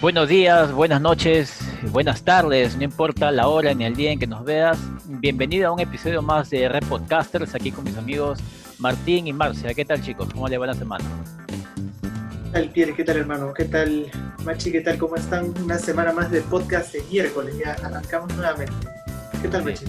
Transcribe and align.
Buenos 0.00 0.28
días, 0.28 0.70
buenas 0.70 1.00
noches, 1.00 1.58
buenas 1.90 2.22
tardes, 2.22 2.76
no 2.76 2.84
importa 2.84 3.32
la 3.32 3.48
hora 3.48 3.74
ni 3.74 3.84
el 3.84 3.96
día 3.96 4.12
en 4.12 4.20
que 4.20 4.28
nos 4.28 4.44
veas. 4.44 4.78
Bienvenido 5.06 5.66
a 5.66 5.72
un 5.72 5.80
episodio 5.80 6.22
más 6.22 6.50
de 6.50 6.68
Red 6.68 6.84
Podcasters, 6.84 7.56
aquí 7.56 7.72
con 7.72 7.82
mis 7.82 7.96
amigos 7.96 8.38
Martín 8.78 9.26
y 9.26 9.32
Marcia. 9.32 9.74
¿Qué 9.74 9.84
tal 9.84 10.00
chicos? 10.00 10.28
¿Cómo 10.32 10.46
les 10.46 10.60
va 10.60 10.68
la 10.68 10.74
semana? 10.74 11.04
¿Qué 12.44 12.50
tal 12.52 12.70
Pierre? 12.70 12.94
¿Qué 12.94 13.02
tal 13.02 13.16
hermano? 13.16 13.52
¿Qué 13.52 13.64
tal 13.64 14.08
Machi? 14.44 14.70
¿Qué 14.70 14.82
tal? 14.82 14.98
¿Cómo 14.98 15.16
están? 15.16 15.52
Una 15.64 15.78
semana 15.78 16.12
más 16.12 16.30
de 16.30 16.42
podcast 16.42 16.92
de 16.92 17.02
miércoles, 17.10 17.58
ya 17.58 17.72
arrancamos 17.72 18.32
nuevamente. 18.36 18.72
¿Qué 19.42 19.48
tal 19.48 19.64
Machi? 19.64 19.84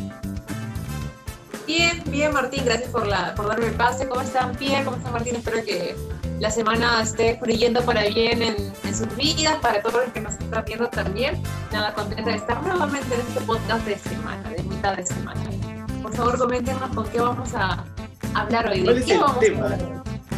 Bien, 1.67 2.01
bien 2.07 2.33
Martín, 2.33 2.65
gracias 2.65 2.89
por, 2.89 3.05
la, 3.05 3.35
por 3.35 3.47
darme 3.47 3.67
el 3.67 3.73
pase. 3.73 4.07
¿Cómo 4.07 4.21
están 4.21 4.55
Pierre? 4.55 4.85
¿Cómo 4.85 4.97
están 4.97 5.13
Martín? 5.13 5.35
Espero 5.35 5.63
que 5.63 5.95
la 6.39 6.49
semana 6.49 7.01
esté 7.01 7.37
fluyendo 7.37 7.81
para 7.83 8.03
bien 8.07 8.41
en, 8.41 8.55
sus 8.95 9.13
vidas, 9.15 9.57
para 9.61 9.81
todos 9.81 10.05
los 10.05 10.13
que 10.13 10.21
nos 10.21 10.33
están 10.33 10.63
viendo 10.65 10.87
también. 10.87 11.41
Nada, 11.71 11.93
contenta 11.93 12.31
de 12.31 12.37
estar 12.37 12.61
nuevamente 12.63 13.13
en 13.13 13.21
este 13.21 13.41
podcast 13.41 13.85
de 13.85 13.97
semana, 13.97 14.49
de 14.49 14.63
mitad 14.63 14.95
de 14.95 15.05
semana. 15.05 15.41
Por 16.01 16.13
favor, 16.13 16.37
coméntenos 16.37 16.95
con 16.95 17.07
qué 17.09 17.19
vamos 17.19 17.53
a 17.53 17.85
hablar 18.33 18.69
hoy. 18.69 18.83
¿Cuál 18.83 18.97
es 18.97 19.09
el 19.09 19.17
tema? 19.39 19.77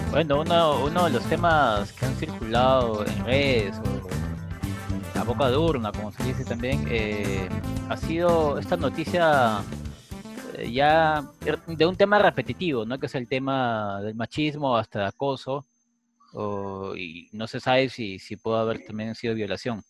Bueno, 0.10 0.42
uno, 0.42 0.84
uno 0.86 1.06
de 1.06 1.10
los 1.12 1.24
temas 1.26 1.94
que 1.94 2.06
han 2.06 2.16
circulado 2.16 3.06
en 3.06 3.26
redes 3.26 3.78
o 3.78 5.18
la 5.18 5.24
boca 5.24 5.50
de 5.50 5.58
urna, 5.58 5.92
como 5.92 6.12
se 6.12 6.24
dice 6.24 6.44
también, 6.44 6.84
eh, 6.90 7.48
ha 7.90 7.96
sido 7.96 8.58
esta 8.58 8.76
noticia 8.76 9.62
eh, 10.58 10.72
ya 10.72 11.24
de 11.68 11.86
un 11.86 11.96
tema 11.96 12.18
repetitivo, 12.20 12.86
¿no? 12.86 12.98
Que 12.98 13.06
es 13.06 13.16
el 13.16 13.28
tema 13.28 14.02
del 14.02 14.16
machismo 14.16 14.76
hasta 14.76 15.08
acoso 15.08 15.66
y 16.96 17.30
no 17.34 17.48
se 17.48 17.60
sabe 17.60 17.90
si, 17.90 18.20
si 18.20 18.36
pudo 18.36 18.58
haber 18.58 18.84
también 18.86 19.16
sido 19.16 19.36
violación. 19.36 19.84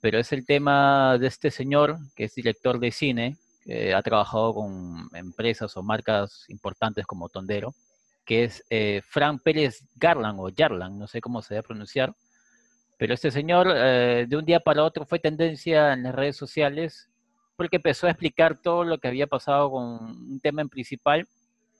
Pero 0.00 0.18
es 0.18 0.32
el 0.32 0.46
tema 0.46 1.18
de 1.18 1.26
este 1.26 1.50
señor, 1.50 1.98
que 2.14 2.24
es 2.24 2.34
director 2.34 2.78
de 2.78 2.92
cine, 2.92 3.36
que 3.64 3.92
ha 3.94 4.02
trabajado 4.02 4.54
con 4.54 5.08
empresas 5.14 5.76
o 5.76 5.82
marcas 5.82 6.44
importantes 6.48 7.06
como 7.06 7.28
Tondero, 7.28 7.74
que 8.24 8.44
es 8.44 8.64
eh, 8.70 9.02
Fran 9.04 9.38
Pérez 9.38 9.84
Garland 9.96 10.38
o 10.40 10.50
Jarlan, 10.56 10.98
no 10.98 11.06
sé 11.06 11.20
cómo 11.20 11.42
se 11.42 11.54
debe 11.54 11.66
pronunciar. 11.66 12.14
Pero 12.96 13.14
este 13.14 13.30
señor 13.30 13.72
eh, 13.74 14.26
de 14.28 14.36
un 14.36 14.44
día 14.44 14.60
para 14.60 14.84
otro 14.84 15.06
fue 15.06 15.18
tendencia 15.18 15.92
en 15.92 16.02
las 16.02 16.14
redes 16.14 16.36
sociales 16.36 17.08
porque 17.56 17.76
empezó 17.76 18.06
a 18.06 18.10
explicar 18.10 18.60
todo 18.60 18.84
lo 18.84 18.98
que 18.98 19.08
había 19.08 19.26
pasado 19.26 19.70
con 19.70 19.84
un 19.84 20.40
tema 20.40 20.62
en 20.62 20.68
principal 20.68 21.26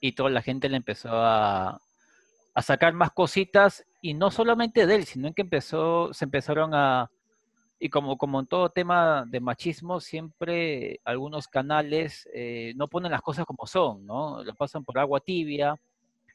y 0.01 0.13
toda 0.13 0.29
la 0.29 0.41
gente 0.41 0.69
le 0.69 0.77
empezó 0.77 1.09
a, 1.11 1.81
a 2.53 2.61
sacar 2.61 2.93
más 2.93 3.11
cositas 3.11 3.85
y 4.01 4.13
no 4.13 4.31
solamente 4.31 4.85
de 4.85 4.95
él, 4.95 5.05
sino 5.05 5.33
que 5.33 5.41
empezó, 5.41 6.13
se 6.13 6.25
empezaron 6.25 6.73
a, 6.73 7.11
y 7.79 7.89
como, 7.89 8.17
como 8.17 8.41
en 8.41 8.45
todo 8.45 8.69
tema 8.69 9.25
de 9.25 9.39
machismo, 9.39 10.01
siempre 10.01 10.99
algunos 11.05 11.47
canales 11.47 12.29
eh, 12.33 12.73
no 12.75 12.89
ponen 12.89 13.11
las 13.11 13.21
cosas 13.21 13.45
como 13.45 13.65
son, 13.65 14.05
¿no? 14.05 14.43
Lo 14.43 14.53
pasan 14.53 14.83
por 14.83 14.99
agua 14.99 15.21
tibia. 15.21 15.79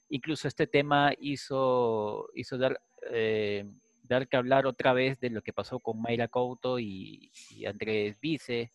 Incluso 0.08 0.48
este 0.48 0.66
tema 0.66 1.12
hizo, 1.20 2.30
hizo 2.34 2.56
dar, 2.56 2.80
eh, 3.10 3.66
dar 4.04 4.26
que 4.26 4.38
hablar 4.38 4.66
otra 4.66 4.94
vez 4.94 5.20
de 5.20 5.28
lo 5.28 5.42
que 5.42 5.52
pasó 5.52 5.78
con 5.80 6.00
Mayra 6.00 6.28
Couto 6.28 6.78
y, 6.78 7.30
y 7.50 7.66
Andrés 7.66 8.18
Vice. 8.20 8.72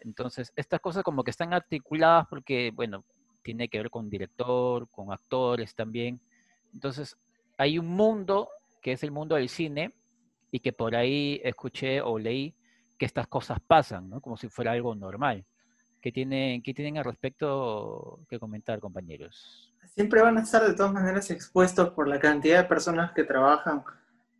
Entonces, 0.00 0.52
estas 0.54 0.80
cosas 0.80 1.02
como 1.02 1.24
que 1.24 1.30
están 1.30 1.54
articuladas 1.54 2.26
porque, 2.28 2.72
bueno, 2.74 3.04
tiene 3.42 3.68
que 3.68 3.78
ver 3.78 3.88
con 3.88 4.10
director, 4.10 4.86
con 4.90 5.12
actores 5.12 5.74
también. 5.74 6.20
Entonces, 6.74 7.16
hay 7.62 7.78
un 7.78 7.86
mundo 7.86 8.48
que 8.80 8.92
es 8.92 9.04
el 9.04 9.12
mundo 9.12 9.36
del 9.36 9.48
cine 9.48 9.94
y 10.50 10.58
que 10.58 10.72
por 10.72 10.96
ahí 10.96 11.40
escuché 11.44 12.00
o 12.00 12.18
leí 12.18 12.56
que 12.98 13.06
estas 13.06 13.28
cosas 13.28 13.60
pasan, 13.64 14.10
¿no? 14.10 14.20
Como 14.20 14.36
si 14.36 14.48
fuera 14.48 14.72
algo 14.72 14.96
normal. 14.96 15.44
¿Qué 16.00 16.10
tienen, 16.10 16.60
qué 16.60 16.74
tienen 16.74 16.98
al 16.98 17.04
respecto 17.04 18.18
que 18.28 18.40
comentar, 18.40 18.80
compañeros? 18.80 19.72
Siempre 19.94 20.20
van 20.20 20.38
a 20.38 20.42
estar 20.42 20.66
de 20.66 20.74
todas 20.74 20.92
maneras 20.92 21.30
expuestos 21.30 21.90
por 21.90 22.08
la 22.08 22.18
cantidad 22.18 22.62
de 22.62 22.68
personas 22.68 23.12
que 23.12 23.22
trabajan, 23.22 23.84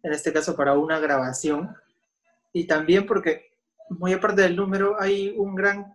en 0.03 0.13
este 0.13 0.33
caso 0.33 0.57
para 0.57 0.77
una 0.77 0.99
grabación, 0.99 1.77
y 2.53 2.67
también 2.67 3.07
porque, 3.07 3.53
muy 3.89 4.13
aparte 4.13 4.43
del 4.43 4.57
número, 4.57 5.01
hay 5.01 5.33
un 5.39 5.55
gran, 5.55 5.95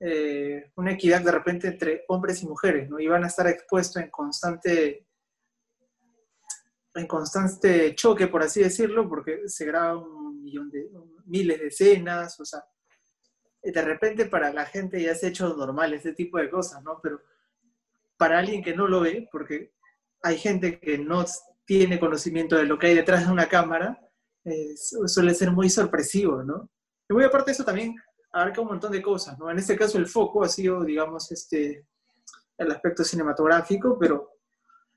eh, 0.00 0.72
una 0.74 0.92
equidad 0.92 1.22
de 1.22 1.30
repente 1.30 1.68
entre 1.68 2.04
hombres 2.08 2.42
y 2.42 2.48
mujeres, 2.48 2.90
¿no? 2.90 2.98
Y 2.98 3.06
van 3.06 3.22
a 3.22 3.28
estar 3.28 3.46
expuestos 3.46 4.02
en 4.02 4.10
constante 4.10 5.05
en 6.96 7.06
constante 7.06 7.94
choque, 7.94 8.26
por 8.26 8.42
así 8.42 8.62
decirlo, 8.62 9.08
porque 9.08 9.48
se 9.48 9.64
graban 9.64 9.98
un 9.98 10.42
millón 10.42 10.70
de, 10.70 10.88
miles 11.26 11.60
de 11.60 11.66
escenas, 11.68 12.38
o 12.40 12.44
sea, 12.44 12.64
de 13.62 13.82
repente 13.82 14.26
para 14.26 14.52
la 14.52 14.64
gente 14.64 15.02
ya 15.02 15.14
se 15.14 15.26
ha 15.26 15.28
hecho 15.30 15.54
normal 15.56 15.92
ese 15.92 16.12
tipo 16.12 16.38
de 16.38 16.48
cosas, 16.48 16.82
¿no? 16.82 17.00
Pero 17.02 17.20
para 18.16 18.38
alguien 18.38 18.62
que 18.62 18.74
no 18.74 18.86
lo 18.86 19.00
ve, 19.00 19.28
porque 19.30 19.72
hay 20.22 20.38
gente 20.38 20.78
que 20.78 20.98
no 20.98 21.24
tiene 21.64 21.98
conocimiento 21.98 22.56
de 22.56 22.64
lo 22.64 22.78
que 22.78 22.88
hay 22.88 22.94
detrás 22.94 23.26
de 23.26 23.32
una 23.32 23.48
cámara, 23.48 24.00
suele 24.76 25.34
ser 25.34 25.50
muy 25.50 25.68
sorpresivo, 25.68 26.42
¿no? 26.42 26.70
Y 27.08 27.14
muy 27.14 27.24
aparte 27.24 27.50
de 27.50 27.52
eso 27.52 27.64
también 27.64 27.96
abarca 28.32 28.60
un 28.60 28.68
montón 28.68 28.92
de 28.92 29.02
cosas, 29.02 29.38
¿no? 29.38 29.50
En 29.50 29.58
este 29.58 29.76
caso 29.76 29.98
el 29.98 30.06
foco 30.06 30.44
ha 30.44 30.48
sido, 30.48 30.84
digamos, 30.84 31.30
este, 31.32 31.86
el 32.58 32.70
aspecto 32.70 33.02
cinematográfico, 33.02 33.98
pero 33.98 34.35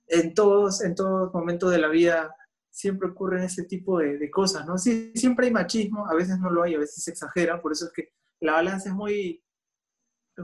en 0.10 0.34
todos, 0.34 0.84
en 0.84 0.96
todos 0.96 1.34
momentos 1.34 1.72
de 1.72 1.80
la 1.80 1.88
vida 1.88 2.36
siempre 2.70 3.10
ocurren 3.10 3.44
ese 3.44 3.64
tipo 3.64 4.00
de, 4.00 4.30
cosas, 4.32 4.66
¿no? 4.66 4.78
Sí, 4.78 5.12
siempre 5.16 5.48
hay 5.48 5.54
machismo, 5.54 6.08
a 6.08 6.14
veces 6.14 6.40
no 6.40 6.50
lo 6.50 6.64
hay, 6.64 6.76
a 6.76 6.80
veces 6.80 7.04
se 7.04 7.12
exagera, 7.12 7.62
por 7.62 7.72
eso 7.72 7.86
es 7.86 7.92
que 7.92 8.14
la 8.42 8.54
balanza 8.54 8.90
es 8.90 8.96
muy, 8.96 9.44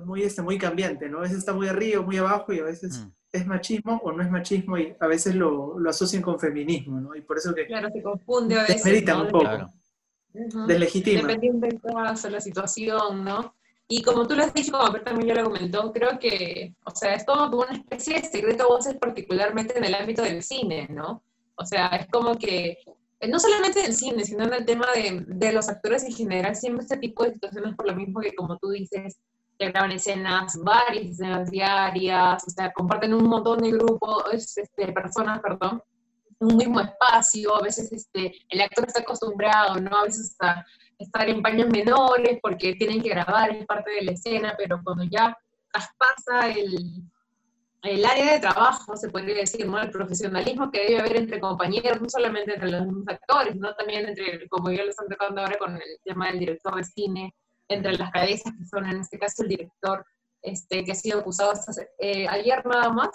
muy, 0.04 0.24
este, 0.24 0.42
muy 0.42 0.58
cambiante, 0.58 1.10
¿no? 1.10 1.20
A 1.20 1.22
veces 1.22 1.38
está 1.38 1.54
muy 1.54 1.68
arriba, 1.68 2.02
muy 2.02 2.18
abajo 2.18 2.52
y 2.52 2.60
a 2.60 2.64
veces 2.64 2.98
mm. 2.98 3.12
es 3.32 3.48
machismo 3.48 4.02
o 4.04 4.12
no 4.12 4.22
es 4.22 4.30
machismo 4.30 4.78
y 4.78 4.96
a 5.00 5.08
veces 5.08 5.36
lo, 5.36 5.80
lo, 5.80 5.90
asocian 5.90 6.22
con 6.22 6.40
feminismo, 6.40 7.00
¿no? 7.00 7.16
Y 7.16 7.22
por 7.22 7.38
eso 7.38 7.54
que... 7.54 7.68
Claro, 7.68 7.90
se 7.92 8.02
confunde 8.02 8.60
a 8.60 8.64
veces. 8.64 9.10
un 9.16 9.28
poco. 9.28 9.40
Claro. 9.40 9.74
Deslegitima. 10.68 11.22
Dependiendo 11.22 11.68
de 11.68 12.30
la 12.32 12.42
situación, 12.42 13.24
¿no? 13.24 13.56
Y 13.88 14.02
como 14.02 14.28
tú 14.28 14.36
lo 14.36 14.44
has 14.44 14.54
dicho, 14.54 14.72
como 14.72 14.86
Alberto 14.86 15.12
también 15.12 15.36
ya 15.36 15.42
lo 15.42 15.50
comentó, 15.50 15.92
creo 15.94 16.18
que, 16.18 16.74
o 16.86 16.92
sea, 16.92 17.14
es 17.14 17.24
como 17.24 17.56
una 17.58 17.74
especie 17.74 18.20
de 18.20 18.28
secreto 18.28 18.68
voces 18.68 18.96
particularmente 18.96 19.78
en 19.78 19.84
el 19.84 19.94
ámbito 19.94 20.24
del 20.24 20.42
cine, 20.42 20.88
¿no? 20.90 21.24
O 21.56 21.66
sea, 21.66 21.88
es 21.88 22.08
como 22.08 22.36
que, 22.36 22.80
eh, 23.20 23.28
no 23.28 23.40
solamente 23.40 23.82
en 23.82 23.86
el 23.88 23.94
cine, 23.94 24.26
sino 24.26 24.46
en 24.46 24.54
el 24.54 24.66
tema 24.66 24.88
de, 24.94 25.24
de 25.28 25.54
los 25.54 25.70
actores 25.70 26.04
en 26.04 26.14
general, 26.14 26.56
siempre 26.56 26.84
este 26.84 26.98
tipo 26.98 27.24
de 27.24 27.34
situaciones 27.34 27.76
por 27.76 27.88
lo 27.88 27.96
mismo 27.96 28.22
que, 28.22 28.34
como 28.34 28.58
tú 28.58 28.70
dices, 28.72 29.20
que 29.58 29.70
graban 29.70 29.92
escenas, 29.92 30.58
varias 30.64 31.06
escenas 31.06 31.52
diarias, 31.52 32.44
o 32.46 32.50
sea, 32.50 32.74
comparten 32.74 33.14
un 33.14 33.26
montón 33.26 33.60
de 33.60 33.72
grupos, 33.72 34.58
este, 34.58 34.92
personas, 34.94 35.42
perdón, 35.42 35.82
un 36.40 36.58
mismo 36.58 36.82
espacio, 36.82 37.56
a 37.56 37.62
veces 37.62 37.92
este, 37.92 38.34
el 38.50 38.62
actor 38.62 38.86
está 38.88 39.02
acostumbrado, 39.02 39.80
¿no? 39.80 39.96
A 39.98 40.04
veces 40.04 40.32
está 40.32 40.66
estar 40.98 41.30
en 41.30 41.42
paños 41.42 41.70
menores 41.70 42.40
porque 42.42 42.76
tienen 42.76 43.02
que 43.02 43.10
grabar, 43.10 43.52
es 43.56 43.66
parte 43.66 43.92
de 43.92 44.04
la 44.04 44.12
escena, 44.12 44.56
pero 44.58 44.80
cuando 44.84 45.04
ya 45.04 45.38
traspasa 45.72 46.50
el, 46.50 47.04
el 47.84 48.06
área 48.06 48.34
de 48.34 48.40
trabajo, 48.40 48.96
se 48.96 49.10
podría 49.10 49.36
decir, 49.36 49.68
¿no? 49.68 49.80
El 49.80 49.92
profesionalismo 49.92 50.72
que 50.72 50.82
debe 50.82 51.00
haber 51.00 51.18
entre 51.18 51.40
compañeros, 51.40 52.02
no 52.02 52.10
solamente 52.10 52.54
entre 52.54 52.72
los 52.72 52.86
mismos 52.86 53.08
actores, 53.08 53.54
sino 53.54 53.76
también 53.76 54.08
entre, 54.08 54.48
como 54.48 54.72
ya 54.72 54.84
lo 54.84 54.90
están 54.90 55.08
tocando 55.08 55.42
ahora 55.42 55.58
con 55.58 55.76
el 55.76 56.00
tema 56.04 56.28
del 56.28 56.40
director 56.40 56.76
de 56.76 56.84
cine, 56.84 57.36
entre 57.68 57.98
las 57.98 58.12
cabezas 58.12 58.54
que 58.58 58.66
son, 58.66 58.86
en 58.86 59.02
este 59.02 59.18
caso, 59.18 59.44
el 59.44 59.50
director, 59.50 60.06
este, 60.42 60.84
que 60.84 60.92
ha 60.92 60.96
sido 60.96 61.20
acusado 61.20 61.52
hasta, 61.52 61.72
eh, 62.00 62.28
ayer 62.28 62.66
nada 62.66 62.90
más. 62.90 63.10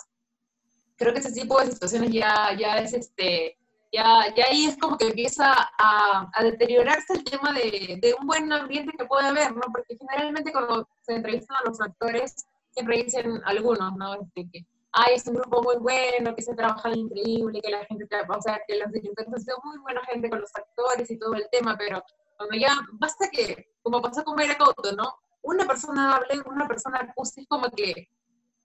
Creo 0.97 1.13
que 1.15 1.21
ese 1.21 1.33
tipo 1.33 1.59
de 1.61 1.71
situaciones 1.71 2.11
ya, 2.11 2.55
ya 2.59 2.79
es 2.79 2.93
este, 2.93 3.57
ya, 3.93 4.33
ya 4.37 4.45
ahí 4.51 4.67
es 4.67 4.79
como 4.79 4.97
que 4.97 5.09
empieza 5.09 5.53
a, 5.79 6.31
a 6.33 6.45
deteriorarse 6.45 7.15
el 7.15 7.25
tema 7.25 7.53
de, 7.53 7.99
de, 8.01 8.15
un 8.21 8.27
buen 8.27 8.53
ambiente 8.53 8.97
que 8.97 9.05
puede 9.05 9.27
haber, 9.27 9.55
¿no? 9.55 9.63
Porque 9.73 9.97
generalmente 9.97 10.53
cuando 10.53 10.89
se 11.03 11.15
entrevistan 11.15 11.57
a 11.57 11.69
los 11.69 11.81
actores, 11.81 12.47
siempre 12.71 13.03
dicen 13.03 13.41
algunos, 13.45 13.97
¿no? 13.97 14.15
Este, 14.15 14.49
que, 14.51 14.67
ay, 14.93 15.15
es 15.15 15.27
un 15.27 15.35
grupo 15.35 15.63
muy 15.63 15.77
bueno, 15.77 16.35
que 16.37 16.43
se 16.43 16.55
trabaja 16.55 16.91
increíble, 16.91 17.61
que 17.61 17.71
la 17.71 17.85
gente, 17.87 18.07
o 18.29 18.43
sea, 18.43 18.61
que 18.67 18.79
los 18.79 18.93
directores 18.93 19.33
han 19.33 19.41
sido 19.41 19.59
muy 19.65 19.79
buena 19.79 20.05
gente 20.05 20.31
con 20.31 20.41
los 20.41 20.55
actores 20.55 21.11
y 21.11 21.19
todo 21.19 21.35
el 21.35 21.49
tema, 21.51 21.77
pero 21.77 22.03
cuando 22.37 22.57
ya, 22.57 22.75
basta 22.93 23.29
que, 23.31 23.73
como 23.83 24.01
pasó 24.01 24.23
con 24.23 24.37
Mayra 24.37 24.57
Couto, 24.57 24.93
¿no? 24.93 25.15
Una 25.43 25.67
persona 25.67 26.17
hable, 26.17 26.43
una 26.47 26.69
persona 26.69 26.99
acuse, 26.99 27.41
es 27.41 27.47
como 27.49 27.69
que 27.71 28.09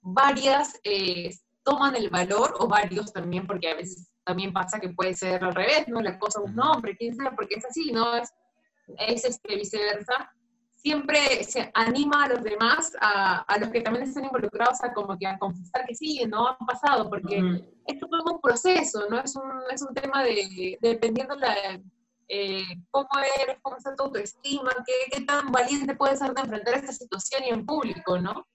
varias 0.01 0.80
eh, 0.83 1.36
toman 1.63 1.95
el 1.95 2.10
valor, 2.10 2.54
o 2.60 2.68
varios 2.68 3.12
también, 3.12 3.48
porque 3.48 3.71
a 3.71 3.75
veces 3.75 4.12
también 4.25 4.51
pasa 4.51 4.80
que 4.80 4.89
puede 4.89 5.13
ser 5.13 5.44
al 5.44 5.54
revés, 5.54 5.88
¿no? 5.88 6.01
La 6.01 6.18
cosa 6.18 6.42
un 6.42 6.56
nombre, 6.56 6.98
quién 6.98 7.16
sabe, 7.16 7.36
porque 7.36 7.56
es 7.56 7.66
así, 7.66 7.92
¿no? 7.92 8.16
Es, 8.16 8.33
es 9.00 9.25
este, 9.25 9.56
viceversa. 9.56 10.31
Siempre 10.75 11.44
se 11.44 11.72
anima 11.74 12.25
a 12.25 12.30
los 12.30 12.44
demás, 12.44 12.94
a, 13.00 13.42
a, 13.42 13.57
los 13.57 13.69
que 13.69 13.81
también 13.81 14.06
están 14.06 14.25
involucrados, 14.25 14.83
a 14.83 14.94
como 14.94 15.18
que 15.18 15.25
a 15.25 15.38
confesar 15.39 15.86
que 15.86 15.95
sí, 15.95 16.24
no 16.27 16.48
han 16.48 16.57
pasado, 16.57 17.10
porque 17.10 17.38
esto 17.88 18.07
es 18.12 18.31
un 18.31 18.42
proceso, 18.42 19.06
¿no? 19.10 19.19
Es 19.19 19.36
un, 19.36 19.51
es 19.72 19.81
un 19.81 19.94
tema 19.95 20.24
de, 20.24 20.78
dependiendo 20.81 21.36
la, 21.36 21.56
eh, 22.28 22.66
cómo 22.92 23.07
eres, 23.42 23.57
cómo 23.62 23.78
está 23.78 23.95
tu 23.95 24.04
autoestima, 24.04 24.69
qué, 24.86 24.94
qué 25.12 25.25
tan 25.25 25.51
valiente 25.51 25.95
puedes 25.95 26.19
ser 26.19 26.33
de 26.33 26.42
enfrentar 26.42 26.75
esta 26.75 26.92
situación 26.92 27.44
y 27.45 27.50
en 27.50 27.66
público, 27.66 28.19
¿no? 28.19 28.45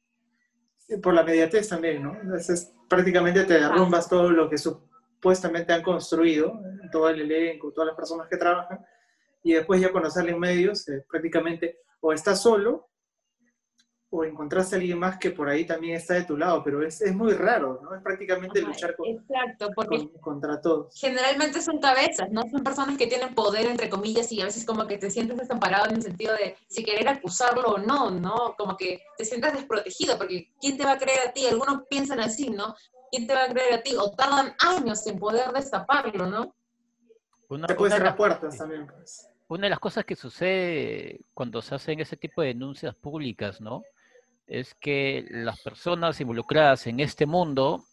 por 0.98 1.14
la 1.14 1.22
mediatez 1.22 1.68
también, 1.68 2.02
¿no? 2.02 2.16
Entonces, 2.20 2.72
prácticamente 2.88 3.44
te 3.44 3.54
derrumbas 3.54 4.08
todo 4.08 4.30
lo 4.30 4.50
que 4.50 4.58
supuestamente 5.20 5.74
han 5.74 5.82
construido, 5.82 6.58
todo 6.90 7.10
el 7.10 7.20
elenco, 7.20 7.70
todas 7.72 7.88
las 7.88 7.96
personas 7.96 8.26
que 8.26 8.38
trabajan, 8.38 8.82
y 9.42 9.52
después 9.52 9.78
ya 9.78 9.92
cuando 9.92 10.10
salen 10.10 10.38
medios, 10.38 10.88
eh, 10.88 11.04
prácticamente 11.06 11.80
o 12.00 12.14
estás 12.14 12.40
solo 12.42 12.88
o 14.12 14.24
encontraste 14.24 14.74
a 14.74 14.78
alguien 14.78 14.98
más 14.98 15.18
que 15.18 15.30
por 15.30 15.48
ahí 15.48 15.66
también 15.66 15.94
está 15.94 16.14
de 16.14 16.24
tu 16.24 16.38
lado, 16.38 16.64
pero 16.64 16.82
es, 16.82 17.00
es 17.02 17.14
muy 17.14 17.32
raro, 17.34 17.80
¿no? 17.82 17.94
Es 17.94 18.02
prácticamente 18.02 18.62
luchar 18.62 18.96
con, 18.96 19.06
exacto, 19.06 19.68
porque 19.74 20.10
contra 20.20 20.60
todos. 20.60 20.98
Generalmente 20.98 21.60
son 21.60 21.78
cabezas, 21.78 22.28
¿no? 22.30 22.42
Son 22.50 22.64
personas 22.64 22.96
que 22.96 23.06
tienen 23.06 23.34
poder, 23.34 23.66
entre 23.66 23.90
comillas, 23.90 24.32
y 24.32 24.40
a 24.40 24.46
veces 24.46 24.64
como 24.64 24.86
que 24.86 24.98
te 24.98 25.10
sientes 25.10 25.36
desamparado 25.36 25.90
en 25.90 25.96
el 25.96 26.02
sentido 26.02 26.34
de 26.34 26.56
si 26.66 26.82
querer 26.82 27.08
acusarlo 27.08 27.68
o 27.68 27.78
no, 27.78 28.10
¿no? 28.10 28.54
Como 28.56 28.76
que 28.76 29.02
te 29.18 29.24
sientes 29.26 29.52
desprotegido, 29.52 30.16
porque 30.16 30.50
¿quién 30.60 30.76
te 30.76 30.84
va 30.84 30.92
a 30.92 30.98
creer 30.98 31.28
a 31.28 31.32
ti? 31.32 31.46
Algunos 31.46 31.82
piensan 31.88 32.18
así, 32.20 32.50
¿no? 32.50 32.74
¿Quién 33.10 33.26
te 33.26 33.34
va 33.34 33.44
a 33.44 33.48
creer 33.48 33.74
a 33.74 33.82
ti? 33.82 33.94
O 33.96 34.10
tardan 34.12 34.54
años 34.58 35.06
en 35.06 35.18
poder 35.18 35.50
destaparlo, 35.52 36.26
¿no? 36.26 36.54
Una, 37.48 37.66
te 37.66 37.74
puede 37.74 37.92
cerrar 37.92 38.16
puertas 38.16 38.56
también, 38.56 38.86
pues. 38.86 39.28
Una 39.48 39.64
de 39.64 39.70
las 39.70 39.80
cosas 39.80 40.04
que 40.04 40.14
sucede 40.14 41.20
cuando 41.34 41.60
se 41.60 41.74
hacen 41.74 41.98
ese 41.98 42.16
tipo 42.16 42.40
de 42.40 42.48
denuncias 42.48 42.94
públicas, 42.94 43.60
¿no? 43.60 43.82
es 44.50 44.74
que 44.74 45.26
las 45.30 45.60
personas 45.60 46.20
involucradas 46.20 46.88
en 46.88 46.98
este 46.98 47.24
mundo, 47.24 47.84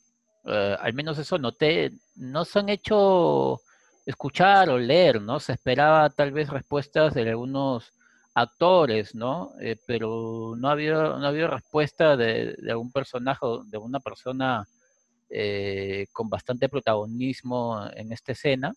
eh, 0.44 0.76
al 0.80 0.94
menos 0.94 1.20
eso 1.20 1.38
noté, 1.38 1.92
no 2.16 2.46
se 2.46 2.60
han 2.60 2.70
hecho 2.70 3.62
escuchar 4.08 4.70
o 4.72 4.80
leer, 4.80 5.22
¿no? 5.22 5.40
Se 5.40 5.54
esperaba 5.54 6.10
tal 6.10 6.32
vez 6.32 6.50
respuestas 6.50 7.14
de 7.14 7.30
algunos 7.30 7.94
actores, 8.34 9.14
¿no? 9.14 9.52
Eh, 9.62 9.78
pero 9.86 10.56
no 10.58 10.70
ha 10.70 10.72
habido, 10.72 11.20
no 11.20 11.26
ha 11.26 11.30
habido 11.30 11.48
respuesta 11.48 12.18
de, 12.18 12.58
algún 12.68 12.92
personaje, 12.92 13.46
de 13.66 13.78
una 13.78 14.00
persona 14.00 14.68
eh, 15.30 16.08
con 16.14 16.30
bastante 16.30 16.70
protagonismo 16.70 17.86
en 17.94 18.12
esta 18.12 18.32
escena. 18.32 18.74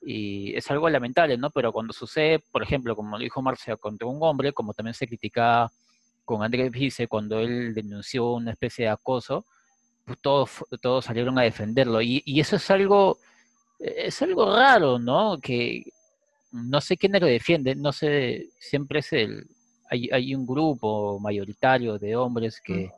Y 0.00 0.54
es 0.54 0.70
algo 0.70 0.88
lamentable, 0.88 1.36
¿no? 1.36 1.50
Pero 1.50 1.72
cuando 1.72 1.92
sucede, 1.92 2.38
por 2.38 2.62
ejemplo, 2.62 2.94
como 2.96 3.18
dijo 3.18 3.42
Marcia, 3.42 3.76
contra 3.76 4.08
un 4.08 4.18
hombre, 4.22 4.52
como 4.52 4.74
también 4.74 4.94
se 4.94 5.06
critica 5.06 5.70
con 6.24 6.42
Andrés 6.42 6.70
Vice 6.70 7.06
cuando 7.06 7.40
él 7.40 7.74
denunció 7.74 8.32
una 8.32 8.52
especie 8.52 8.86
de 8.86 8.90
acoso, 8.90 9.46
pues 10.04 10.18
todos, 10.20 10.50
todos 10.80 11.04
salieron 11.04 11.38
a 11.38 11.42
defenderlo. 11.42 12.00
Y, 12.02 12.22
eso 12.40 12.56
es 12.56 12.70
algo, 12.70 13.18
es 13.78 14.20
algo 14.22 14.54
raro, 14.54 14.98
¿no? 14.98 15.38
Que 15.40 15.84
no 16.52 16.80
sé 16.80 16.96
quién 16.96 17.12
lo 17.12 17.26
defiende, 17.26 17.74
no 17.74 17.92
sé, 17.92 18.48
siempre 18.58 19.00
es 19.00 19.12
el, 19.12 19.46
hay, 19.90 20.08
hay 20.12 20.34
un 20.34 20.46
grupo 20.46 21.18
mayoritario 21.18 21.98
de 21.98 22.16
hombres 22.16 22.60
que, 22.60 22.90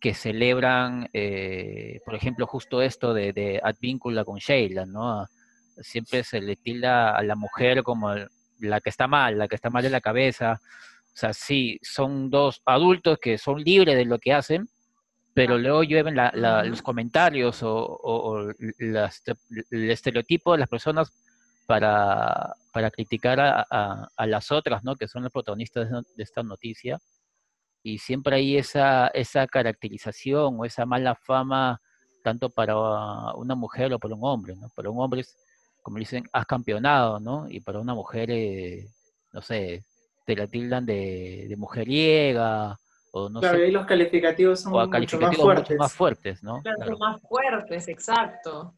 que 0.00 0.14
celebran, 0.14 1.08
eh, 1.12 2.00
por 2.04 2.14
ejemplo, 2.14 2.46
justo 2.46 2.82
esto 2.82 3.14
de, 3.14 3.32
de 3.32 3.60
Advíncula 3.62 4.24
con 4.24 4.38
Sheila, 4.38 4.86
¿no? 4.86 5.26
Siempre 5.80 6.22
se 6.24 6.40
le 6.40 6.56
tilda 6.56 7.16
a 7.16 7.22
la 7.22 7.34
mujer 7.34 7.82
como 7.82 8.14
la 8.60 8.80
que 8.80 8.90
está 8.90 9.06
mal, 9.06 9.38
la 9.38 9.48
que 9.48 9.56
está 9.56 9.70
mal 9.70 9.82
de 9.82 9.90
la 9.90 10.00
cabeza, 10.00 10.60
o 11.16 11.18
sea, 11.18 11.32
sí, 11.32 11.78
son 11.80 12.28
dos 12.28 12.60
adultos 12.66 13.16
que 13.18 13.38
son 13.38 13.62
libres 13.62 13.96
de 13.96 14.04
lo 14.04 14.18
que 14.18 14.34
hacen, 14.34 14.68
pero 15.32 15.56
luego 15.56 15.82
llueven 15.82 16.14
los 16.14 16.82
comentarios 16.82 17.60
o, 17.62 18.50
el 18.50 19.90
estereotipo 19.90 20.52
de 20.52 20.58
las 20.58 20.68
personas 20.68 21.10
para, 21.66 22.54
criticar 22.92 23.40
a, 23.40 24.26
las 24.26 24.52
otras, 24.52 24.84
¿no? 24.84 24.94
Que 24.94 25.08
son 25.08 25.22
los 25.22 25.32
protagonistas 25.32 25.90
de, 25.90 26.22
esta 26.22 26.42
noticia. 26.42 26.98
Y 27.86 27.98
siempre 27.98 28.34
hay 28.34 28.56
esa, 28.56 29.06
esa 29.14 29.46
caracterización 29.46 30.56
o 30.58 30.64
esa 30.64 30.84
mala 30.84 31.14
fama 31.14 31.80
tanto 32.24 32.50
para 32.50 32.74
una 33.36 33.54
mujer 33.54 33.92
o 33.92 34.00
para 34.00 34.16
un 34.16 34.24
hombre, 34.24 34.56
¿no? 34.56 34.68
Para 34.74 34.90
un 34.90 35.00
hombre, 35.00 35.24
como 35.82 35.96
dicen, 35.98 36.24
has 36.32 36.46
campeonado, 36.46 37.20
¿no? 37.20 37.46
Y 37.48 37.60
para 37.60 37.78
una 37.78 37.94
mujer, 37.94 38.28
eh, 38.32 38.88
no 39.32 39.40
sé, 39.40 39.84
te 40.24 40.34
la 40.34 40.48
tildan 40.48 40.84
de, 40.84 41.46
de 41.48 41.56
mujeriega, 41.56 42.76
o 43.12 43.28
no 43.28 43.38
claro, 43.38 43.58
sé. 43.58 43.64
ahí 43.66 43.70
los 43.70 43.86
calificativos 43.86 44.58
son 44.62 44.72
mucho 44.72 45.20
más 45.20 45.36
fuertes. 45.36 45.78
más 45.78 45.92
fuertes, 45.92 46.42
¿no? 46.42 46.62
Claro, 46.62 46.98
más 46.98 47.20
fuertes, 47.22 47.86
exacto. 47.86 48.74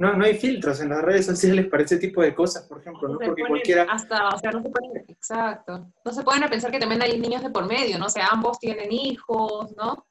No, 0.00 0.14
no 0.14 0.24
hay 0.24 0.38
filtros 0.38 0.80
en 0.80 0.88
las 0.88 1.02
redes 1.02 1.26
sociales 1.26 1.66
para 1.66 1.82
ese 1.82 1.98
tipo 1.98 2.22
de 2.22 2.34
cosas, 2.34 2.66
por 2.66 2.80
ejemplo, 2.80 3.06
¿no? 3.06 3.18
Porque 3.18 3.42
cualquiera... 3.46 3.82
Hasta, 3.82 4.28
o 4.28 4.38
sea, 4.38 4.50
no 4.50 4.62
se 4.62 4.70
pueden, 4.70 5.04
exacto. 5.06 5.92
No 6.02 6.12
se 6.12 6.22
pueden 6.22 6.48
pensar 6.48 6.70
que 6.70 6.78
también 6.78 7.02
hay 7.02 7.20
niños 7.20 7.42
de 7.42 7.50
por 7.50 7.66
medio, 7.66 7.98
¿no? 7.98 8.06
O 8.06 8.08
sea, 8.08 8.28
ambos 8.28 8.58
tienen 8.58 8.90
hijos, 8.90 9.76
¿no? 9.76 10.06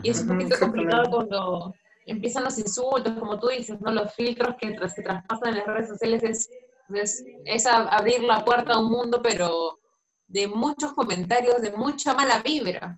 Y 0.00 0.10
es 0.10 0.20
un 0.20 0.28
poquito 0.28 0.56
complicado 0.60 1.10
cuando 1.10 1.74
empiezan 2.06 2.44
los 2.44 2.56
insultos, 2.56 3.18
como 3.18 3.40
tú 3.40 3.48
dices, 3.48 3.80
¿no? 3.80 3.90
Los 3.90 4.14
filtros 4.14 4.54
que 4.60 4.78
se 4.88 5.02
traspasan 5.02 5.48
en 5.48 5.56
las 5.56 5.66
redes 5.66 5.88
sociales 5.88 6.22
es, 6.22 6.50
es, 6.94 7.24
es 7.44 7.66
abrir 7.66 8.22
la 8.22 8.44
puerta 8.44 8.74
a 8.74 8.78
un 8.78 8.92
mundo, 8.92 9.20
pero 9.20 9.80
de 10.28 10.46
muchos 10.46 10.92
comentarios 10.92 11.60
de 11.60 11.72
mucha 11.72 12.14
mala 12.14 12.40
vibra. 12.42 12.96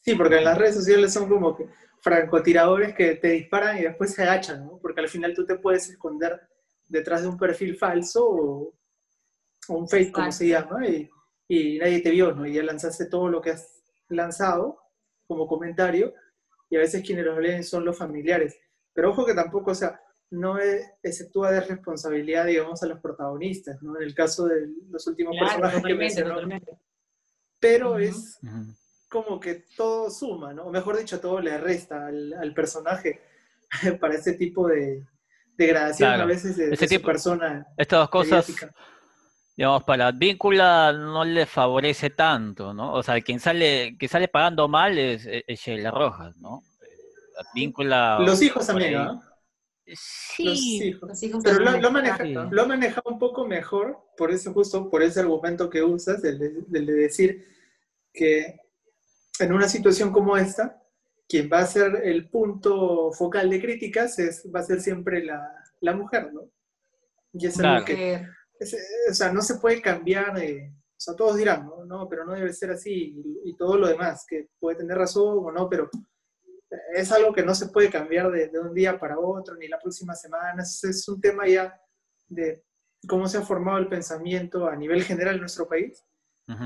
Sí, 0.00 0.14
porque 0.14 0.38
en 0.38 0.44
las 0.44 0.56
redes 0.56 0.76
sociales 0.76 1.12
son 1.12 1.28
como 1.28 1.54
que 1.54 1.68
francotiradores 2.04 2.94
que 2.94 3.14
te 3.14 3.28
disparan 3.28 3.78
y 3.78 3.82
después 3.82 4.12
se 4.12 4.22
agachan, 4.22 4.66
¿no? 4.66 4.78
Porque 4.78 5.00
al 5.00 5.08
final 5.08 5.32
tú 5.34 5.46
te 5.46 5.56
puedes 5.56 5.88
esconder 5.88 6.38
detrás 6.86 7.22
de 7.22 7.28
un 7.28 7.38
perfil 7.38 7.78
falso 7.78 8.26
o, 8.26 8.74
un 9.68 9.88
fake, 9.88 10.12
como 10.12 10.30
se 10.30 10.48
llama, 10.48 10.86
y, 10.86 11.08
y, 11.48 11.78
nadie 11.78 12.00
te 12.00 12.10
vio, 12.10 12.34
¿no? 12.34 12.46
Y 12.46 12.52
ya 12.52 12.62
lanzaste 12.62 13.06
todo 13.06 13.30
lo 13.30 13.40
que 13.40 13.52
has 13.52 13.82
lanzado 14.08 14.78
como 15.26 15.46
comentario 15.46 16.12
y 16.68 16.76
a 16.76 16.80
veces 16.80 17.02
quienes 17.02 17.24
lo 17.24 17.40
leen 17.40 17.64
son 17.64 17.86
los 17.86 17.96
familiares. 17.96 18.58
Pero 18.92 19.12
ojo 19.12 19.24
que 19.24 19.32
tampoco, 19.32 19.70
o 19.70 19.74
sea, 19.74 19.98
no 20.28 20.58
exceptúa 21.02 21.52
de 21.52 21.62
responsabilidad, 21.62 22.44
digamos, 22.44 22.82
a 22.82 22.86
los 22.86 23.00
protagonistas, 23.00 23.82
¿no? 23.82 23.96
En 23.96 24.02
el 24.02 24.14
caso 24.14 24.44
de 24.44 24.68
los 24.90 25.06
últimos 25.06 25.34
personajes 25.40 25.82
que 25.82 25.94
mencionó. 25.94 26.36
Pero 27.58 27.98
es 27.98 28.38
como 29.14 29.38
que 29.38 29.66
todo 29.76 30.10
suma, 30.10 30.52
¿no? 30.52 30.64
O 30.64 30.70
mejor 30.72 30.98
dicho, 30.98 31.20
todo 31.20 31.38
le 31.38 31.56
resta 31.56 32.08
al, 32.08 32.52
personaje 32.52 33.20
para 34.00 34.14
ese 34.14 34.32
tipo 34.32 34.66
de 34.66 35.06
degradación 35.56 36.20
a 36.20 36.24
veces 36.24 36.56
de, 36.56 36.74
ese 36.74 36.88
tipo, 36.88 37.06
persona. 37.06 37.64
Estas 37.76 38.00
dos 38.00 38.08
cosas, 38.10 38.52
digamos, 39.56 39.84
para 39.84 40.10
Víncula 40.10 40.92
no 40.92 41.24
le 41.24 41.46
favorece 41.46 42.10
tanto, 42.10 42.74
¿no? 42.74 42.92
O 42.92 43.04
sea, 43.04 43.20
quien 43.20 43.38
sale, 43.38 43.96
que 43.96 44.08
sale 44.08 44.26
pagando 44.26 44.66
mal 44.66 44.98
es, 44.98 45.24
es 45.26 45.60
Sheila 45.60 45.92
Rojas, 45.92 46.36
¿no? 46.38 46.64
Víncula... 47.54 48.18
Los 48.18 48.42
hijos 48.42 48.66
también, 48.66 48.94
¿no? 48.94 49.22
Sí, 49.86 50.98
pero 51.44 51.60
lo, 51.60 51.78
lo, 51.78 51.90
maneja, 51.92 52.24
lo 52.24 52.66
manejado 52.66 53.12
un 53.12 53.18
poco 53.20 53.46
mejor, 53.46 53.98
por 54.16 54.32
eso 54.32 54.52
justo, 54.52 54.90
por 54.90 55.04
ese 55.04 55.20
argumento 55.20 55.70
que 55.70 55.84
usas, 55.84 56.24
el 56.24 56.38
de, 56.38 56.80
decir 56.80 57.46
que 58.12 58.63
en 59.38 59.52
una 59.52 59.68
situación 59.68 60.12
como 60.12 60.36
esta, 60.36 60.80
quien 61.28 61.48
va 61.52 61.60
a 61.60 61.66
ser 61.66 62.02
el 62.04 62.28
punto 62.28 63.12
focal 63.12 63.50
de 63.50 63.60
críticas 63.60 64.18
es, 64.18 64.48
va 64.54 64.60
a 64.60 64.64
ser 64.64 64.80
siempre 64.80 65.24
la, 65.24 65.50
la 65.80 65.94
mujer, 65.94 66.32
¿no? 66.32 66.50
Y 67.32 67.46
es 67.46 67.58
algo 67.58 67.84
que, 67.84 68.26
o 69.10 69.14
sea, 69.14 69.32
no 69.32 69.42
se 69.42 69.56
puede 69.56 69.82
cambiar, 69.82 70.36
o 70.36 71.00
sea, 71.00 71.14
todos 71.16 71.36
dirán, 71.36 71.66
¿no? 71.66 71.84
no 71.84 72.08
pero 72.08 72.24
no 72.24 72.34
debe 72.34 72.52
ser 72.52 72.70
así, 72.70 73.14
y, 73.16 73.50
y, 73.50 73.56
todo 73.56 73.76
lo 73.76 73.88
demás, 73.88 74.24
que 74.28 74.48
puede 74.60 74.76
tener 74.76 74.96
razón 74.96 75.38
o 75.40 75.50
no, 75.50 75.68
pero 75.68 75.90
es 76.94 77.12
algo 77.12 77.32
que 77.32 77.42
no 77.42 77.54
se 77.54 77.68
puede 77.68 77.90
cambiar 77.90 78.30
de, 78.30 78.50
un 78.58 78.74
día 78.74 78.98
para 78.98 79.18
otro, 79.18 79.56
ni 79.56 79.68
la 79.68 79.78
próxima 79.78 80.14
semana. 80.14 80.62
Es, 80.62 81.08
un 81.08 81.20
tema 81.20 81.46
ya 81.46 81.78
de 82.28 82.64
cómo 83.08 83.28
se 83.28 83.38
ha 83.38 83.42
formado 83.42 83.78
el 83.78 83.88
pensamiento 83.88 84.66
a 84.66 84.76
nivel 84.76 85.02
general 85.02 85.34
en 85.34 85.40
nuestro 85.40 85.68
país. 85.68 86.04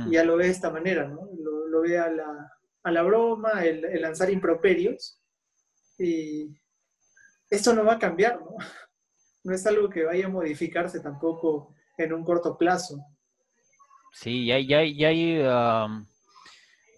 Y 0.09 0.13
ya 0.15 0.25
lo 0.25 0.37
ve 0.37 0.47
de 0.47 0.51
esta 0.51 0.71
manera, 0.71 1.07
¿no? 1.07 1.29
Lo, 1.39 1.83
ve 1.83 1.99
a 1.99 2.11
la, 2.11 2.53
a 2.83 2.91
la 2.91 3.03
broma, 3.03 3.65
el, 3.65 4.01
lanzar 4.01 4.31
improperios. 4.31 5.21
Y 5.99 6.57
esto 7.51 7.75
no 7.75 7.85
va 7.85 7.95
a 7.95 7.99
cambiar, 7.99 8.41
¿no? 8.41 8.57
No 9.45 9.55
es 9.55 9.65
algo 9.67 9.89
que 9.89 10.05
vaya 10.05 10.27
a 10.27 10.29
modificarse 10.29 11.01
tampoco 11.01 11.75
en 11.97 12.13
un 12.13 12.25
corto 12.25 12.59
plazo. 12.59 12.99
Sí, 14.13 14.47
ya, 14.47 14.59
ya, 14.59 14.83
ya 14.85 15.09
hay 15.09 15.41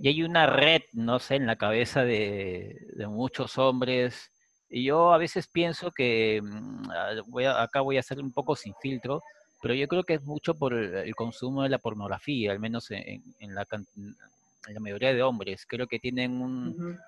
y 0.01 0.09
hay 0.09 0.23
una 0.23 0.47
red, 0.47 0.81
no 0.95 1.19
sé, 1.19 1.35
en 1.35 1.47
la 1.47 1.57
cabeza 1.57 2.05
de, 2.05 2.75
muchos 3.07 3.59
hombres. 3.59 4.31
Y 4.71 4.85
yo 4.85 5.13
a 5.13 5.19
veces 5.19 5.47
pienso 5.47 5.91
que, 5.93 6.41
mm, 6.43 6.89
voy 7.27 7.45
acá 7.45 7.83
voy 7.83 7.99
a 7.99 8.03
ser 8.03 8.19
un 8.19 8.33
poco 8.33 8.57
sin 8.57 8.75
filtro, 8.81 9.23
pero 9.61 9.75
yo 9.75 9.87
creo 9.89 10.05
que 10.05 10.15
es 10.15 10.23
mucho 10.23 10.55
por 10.55 10.73
el, 10.73 11.15
consumo 11.15 11.65
de 11.65 11.69
la 11.69 11.79
pornografía, 11.79 12.51
al 12.51 12.61
menos 12.61 12.91
en, 12.91 13.55
la, 13.55 13.67
la, 14.69 14.81
mayoría 14.81 15.13
de 15.15 15.23
hombres. 15.23 15.67
Creo 15.67 15.87
que 15.87 15.99
tienen 15.99 16.41
un, 16.41 16.99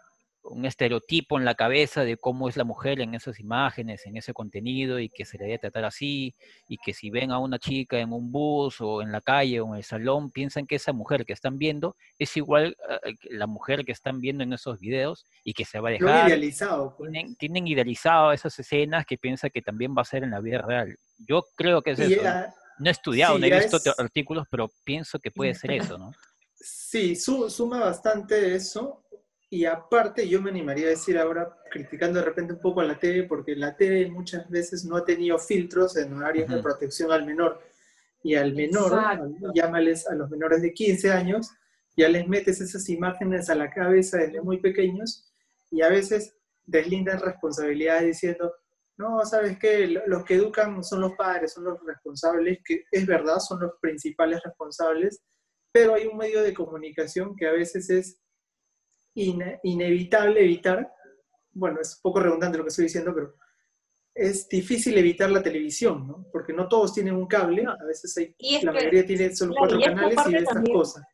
un 0.44 0.64
estereotipo 0.64 1.38
en 1.38 1.44
la 1.44 1.54
cabeza 1.54 2.04
de 2.04 2.16
cómo 2.16 2.48
es 2.48 2.56
la 2.56 2.64
mujer 2.64 3.00
en 3.00 3.14
esas 3.14 3.38
imágenes, 3.38 4.06
en 4.06 4.16
ese 4.16 4.32
contenido 4.32 4.98
y 4.98 5.08
que 5.08 5.24
se 5.24 5.38
le 5.38 5.44
debe 5.44 5.58
tratar 5.58 5.84
así 5.84 6.34
y 6.68 6.78
que 6.78 6.94
si 6.94 7.10
ven 7.10 7.30
a 7.30 7.38
una 7.38 7.58
chica 7.58 7.98
en 7.98 8.12
un 8.12 8.32
bus 8.32 8.80
o 8.80 9.02
en 9.02 9.12
la 9.12 9.20
calle 9.20 9.60
o 9.60 9.68
en 9.68 9.76
el 9.76 9.84
salón, 9.84 10.30
piensan 10.30 10.66
que 10.66 10.76
esa 10.76 10.92
mujer 10.92 11.24
que 11.24 11.32
están 11.32 11.58
viendo 11.58 11.96
es 12.18 12.36
igual 12.36 12.76
a 12.88 12.98
la 13.30 13.46
mujer 13.46 13.84
que 13.84 13.92
están 13.92 14.20
viendo 14.20 14.42
en 14.42 14.52
esos 14.52 14.80
videos 14.80 15.24
y 15.44 15.54
que 15.54 15.64
se 15.64 15.78
va 15.78 15.90
a 15.90 15.92
dejar. 15.92 16.28
idealizado. 16.28 16.96
Pues. 16.96 17.12
Tienen, 17.38 17.66
idealizado 17.66 18.32
esas 18.32 18.58
escenas 18.58 19.06
que 19.06 19.18
piensan 19.18 19.50
que 19.50 19.62
también 19.62 19.94
va 19.96 20.02
a 20.02 20.06
ser 20.06 20.24
en 20.24 20.30
la 20.30 20.40
vida 20.40 20.60
real. 20.62 20.96
Yo 21.18 21.44
creo 21.56 21.82
que 21.82 21.92
es 21.92 22.00
eso. 22.00 22.22
no 22.78 22.88
he 22.88 22.90
estudiado, 22.90 23.38
no 23.38 23.46
he 23.46 23.60
visto 23.60 23.78
artículos, 23.96 24.46
pero 24.50 24.70
pienso 24.84 25.20
que 25.20 25.30
puede 25.30 25.54
ser 25.54 25.70
eso, 25.70 25.98
¿no? 25.98 26.10
Sí, 26.64 27.16
suma 27.16 27.80
bastante 27.80 28.54
eso 28.54 29.02
y 29.52 29.66
aparte, 29.66 30.26
yo 30.26 30.40
me 30.40 30.48
animaría 30.48 30.86
a 30.86 30.90
decir 30.90 31.18
ahora, 31.18 31.58
criticando 31.70 32.20
de 32.20 32.24
repente 32.24 32.54
un 32.54 32.58
poco 32.58 32.80
a 32.80 32.84
la 32.84 32.98
TV, 32.98 33.24
porque 33.24 33.54
la 33.54 33.76
TV 33.76 34.10
muchas 34.10 34.48
veces 34.48 34.86
no 34.86 34.96
ha 34.96 35.04
tenido 35.04 35.38
filtros 35.38 35.94
en 35.98 36.22
áreas 36.22 36.48
de 36.48 36.62
protección 36.62 37.12
al 37.12 37.26
menor. 37.26 37.60
Y 38.22 38.34
al 38.34 38.54
menor, 38.54 38.98
llámales 39.54 40.08
a 40.08 40.14
los 40.14 40.30
menores 40.30 40.62
de 40.62 40.72
15 40.72 41.10
años, 41.10 41.50
ya 41.98 42.08
les 42.08 42.26
metes 42.26 42.62
esas 42.62 42.88
imágenes 42.88 43.50
a 43.50 43.54
la 43.54 43.68
cabeza 43.68 44.16
desde 44.16 44.40
muy 44.40 44.58
pequeños 44.58 45.30
y 45.70 45.82
a 45.82 45.90
veces 45.90 46.34
deslindan 46.64 47.20
responsabilidades 47.20 48.06
diciendo, 48.06 48.54
no, 48.96 49.22
¿sabes 49.26 49.58
qué? 49.58 49.86
Los 50.06 50.24
que 50.24 50.36
educan 50.36 50.82
son 50.82 51.02
los 51.02 51.12
padres, 51.12 51.52
son 51.52 51.64
los 51.64 51.78
responsables, 51.84 52.60
que 52.64 52.84
es 52.90 53.06
verdad, 53.06 53.38
son 53.38 53.60
los 53.60 53.72
principales 53.82 54.40
responsables, 54.42 55.20
pero 55.72 55.94
hay 55.94 56.06
un 56.06 56.18
medio 56.18 56.42
de 56.42 56.54
comunicación 56.54 57.34
que 57.34 57.46
a 57.46 57.52
veces 57.52 57.88
es 57.90 58.20
inevitable 59.14 60.44
evitar, 60.44 60.92
bueno, 61.52 61.80
es 61.80 61.96
un 61.96 62.02
poco 62.02 62.20
redundante 62.20 62.58
lo 62.58 62.64
que 62.64 62.68
estoy 62.68 62.84
diciendo, 62.84 63.12
pero 63.14 63.34
es 64.14 64.48
difícil 64.48 64.96
evitar 64.98 65.30
la 65.30 65.42
televisión, 65.42 66.06
¿no? 66.06 66.26
Porque 66.30 66.52
no 66.52 66.68
todos 66.68 66.92
tienen 66.92 67.14
un 67.14 67.26
cable, 67.26 67.64
a 67.66 67.84
veces 67.84 68.16
hay, 68.18 68.36
la 68.62 68.72
mayoría 68.72 69.06
tiene 69.06 69.34
solo 69.34 69.54
cuatro 69.58 69.80
canales 69.80 70.18
y 70.26 70.32
ve 70.32 70.38
estas 70.38 70.68
cosas. 70.68 71.04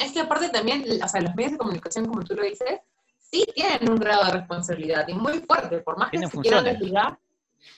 Es 0.00 0.12
que 0.12 0.20
aparte 0.20 0.48
también, 0.48 0.84
o 1.02 1.08
sea, 1.08 1.20
los 1.20 1.34
medios 1.34 1.52
de 1.52 1.58
comunicación, 1.58 2.06
como 2.06 2.22
tú 2.22 2.34
lo 2.34 2.44
dices, 2.44 2.80
sí 3.18 3.44
tienen 3.54 3.90
un 3.90 3.98
grado 3.98 4.24
de 4.26 4.32
responsabilidad 4.32 5.06
y 5.08 5.14
muy 5.14 5.40
fuerte, 5.40 5.78
por 5.80 5.98
más 5.98 6.10
que 6.10 6.18
se 6.18 6.38
quieran 6.38 6.64
desligar. 6.64 7.18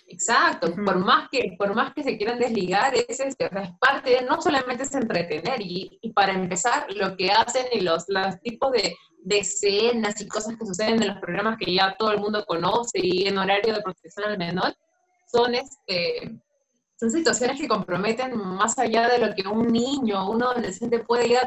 Exacto, 0.07 0.75
por, 0.75 0.99
más 0.99 1.29
que, 1.31 1.55
por 1.59 1.75
más 1.75 1.95
que 1.95 2.03
se 2.03 2.17
quieran 2.17 2.39
desligar, 2.39 2.95
es, 2.95 3.21
es, 3.21 3.35
es 3.39 3.71
parte, 3.81 4.23
no 4.29 4.41
solamente 4.43 4.83
es 4.83 4.95
entretener, 4.95 5.61
y, 5.61 5.99
y, 6.03 6.13
para 6.13 6.33
empezar, 6.33 6.87
lo 6.95 7.17
que 7.17 7.31
hacen 7.31 7.67
y 7.73 7.81
los, 7.81 8.05
los 8.09 8.41
tipos 8.41 8.73
de, 8.73 8.95
de 9.23 9.39
escenas 9.39 10.21
y 10.21 10.29
cosas 10.29 10.57
que 10.57 10.67
suceden 10.67 11.03
en 11.03 11.09
los 11.09 11.19
programas 11.19 11.59
que 11.59 11.75
ya 11.75 11.95
todo 11.99 12.13
el 12.13 12.21
mundo 12.21 12.45
conoce 12.47 12.99
y 13.03 13.27
en 13.27 13.39
horario 13.39 13.75
de 13.75 13.83
protección 13.83 14.31
al 14.31 14.39
menor, 14.39 14.75
son, 15.27 15.55
este, 15.55 16.41
son 16.99 17.11
situaciones 17.11 17.61
que 17.61 17.69
comprometen 17.69 18.37
más 18.37 18.79
allá 18.79 19.09
de 19.09 19.19
lo 19.19 19.35
que 19.35 19.47
un 19.47 19.69
niño 19.69 20.27
o 20.27 20.33
un 20.33 20.43
adolescente 20.43 21.01
puede 21.01 21.29
ir 21.29 21.39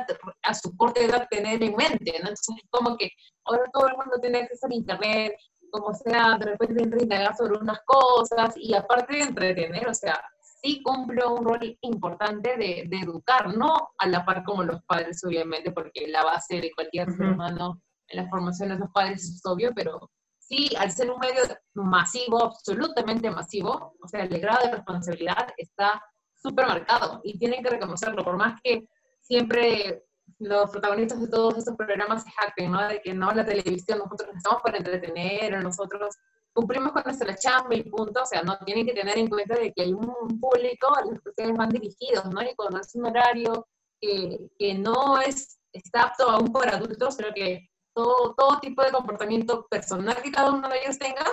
a, 0.43 0.53
su 0.53 0.75
corta 0.77 1.01
edad 1.01 1.27
tener 1.29 1.61
en 1.61 1.75
mente, 1.75 2.11
¿no? 2.13 2.29
Entonces 2.29 2.55
es 2.57 2.69
como 2.69 2.97
que 2.97 3.09
ahora 3.45 3.63
todo 3.73 3.87
el 3.87 3.97
mundo 3.97 4.19
tiene 4.21 4.39
acceso 4.39 4.67
a 4.67 4.73
internet, 4.73 5.33
como 5.73 5.91
sea, 5.95 6.37
de 6.37 6.51
repente 6.51 7.03
indagar 7.03 7.35
sobre 7.35 7.57
unas 7.57 7.79
cosas 7.83 8.53
y 8.55 8.75
aparte 8.75 9.15
de 9.15 9.23
entretener, 9.23 9.87
o 9.87 9.93
sea, 9.93 10.23
sí 10.61 10.83
cumple 10.83 11.25
un 11.25 11.43
rol 11.43 11.77
importante 11.81 12.55
de, 12.57 12.87
educar, 13.01 13.57
no 13.57 13.89
a 13.97 14.07
la 14.07 14.23
par 14.23 14.43
como 14.43 14.63
los 14.63 14.83
padres, 14.83 15.23
obviamente, 15.23 15.71
porque 15.71 16.07
la 16.07 16.23
base 16.23 16.61
de 16.61 16.71
cualquier 16.73 17.11
ser 17.11 17.25
humano 17.25 17.81
en 18.07 18.23
la 18.23 18.29
formación 18.29 18.69
de 18.69 18.77
los 18.77 18.91
padres 18.91 19.23
es 19.23 19.41
obvio, 19.45 19.71
pero 19.75 20.11
sí, 20.37 20.69
al 20.77 20.91
ser 20.91 21.09
un 21.09 21.19
medio 21.19 21.41
masivo, 21.73 22.43
absolutamente 22.43 23.31
masivo, 23.31 23.95
o 23.99 24.07
sea, 24.07 24.25
el 24.25 24.39
grado 24.39 24.67
de 24.67 24.75
responsabilidad 24.75 25.47
está 25.57 26.03
súper 26.35 26.67
marcado 26.67 27.19
y 27.23 27.39
tienen 27.39 27.63
que 27.63 27.71
reconocerlo, 27.71 28.23
por 28.23 28.37
más 28.37 28.61
que 28.63 28.87
siempre 29.21 30.03
los 30.39 30.69
protagonistas 30.69 31.21
de 31.21 31.27
todos 31.27 31.57
estos 31.57 31.75
programas 31.75 32.23
se 32.23 32.31
jacten, 32.31 32.71
¿no? 32.71 32.87
De 32.87 33.01
que 33.01 33.13
no 33.13 33.31
la 33.31 33.45
televisión, 33.45 33.99
nosotros 33.99 34.29
estamos 34.35 34.61
para 34.61 34.77
entretener, 34.77 35.61
nosotros 35.63 36.15
cumplimos 36.53 36.91
con 36.91 37.03
nuestra 37.03 37.35
chamba 37.35 37.75
y 37.75 37.83
punto, 37.83 38.21
o 38.21 38.25
sea, 38.25 38.43
no 38.43 38.57
tienen 38.59 38.85
que 38.85 38.93
tener 38.93 39.17
en 39.17 39.27
cuenta 39.27 39.55
de 39.55 39.73
que 39.73 39.83
hay 39.83 39.93
un 39.93 40.39
público 40.39 40.95
al 40.95 41.19
que 41.21 41.29
ustedes 41.29 41.57
van 41.57 41.69
dirigidos, 41.69 42.25
¿no? 42.25 42.41
Y 42.41 42.53
cuando 42.55 42.79
es 42.79 42.93
un 42.95 43.05
horario 43.05 43.67
que, 43.99 44.37
que 44.59 44.73
no 44.75 45.19
es, 45.19 45.59
está 45.71 46.03
apto 46.03 46.29
aún 46.29 46.51
para 46.51 46.77
adultos, 46.77 47.17
creo 47.17 47.33
que 47.33 47.69
todo, 47.93 48.33
todo 48.35 48.59
tipo 48.59 48.83
de 48.83 48.91
comportamiento 48.91 49.67
personal 49.67 50.21
que 50.21 50.31
cada 50.31 50.51
uno 50.51 50.67
de 50.67 50.81
ellos 50.83 50.97
tenga 50.97 51.25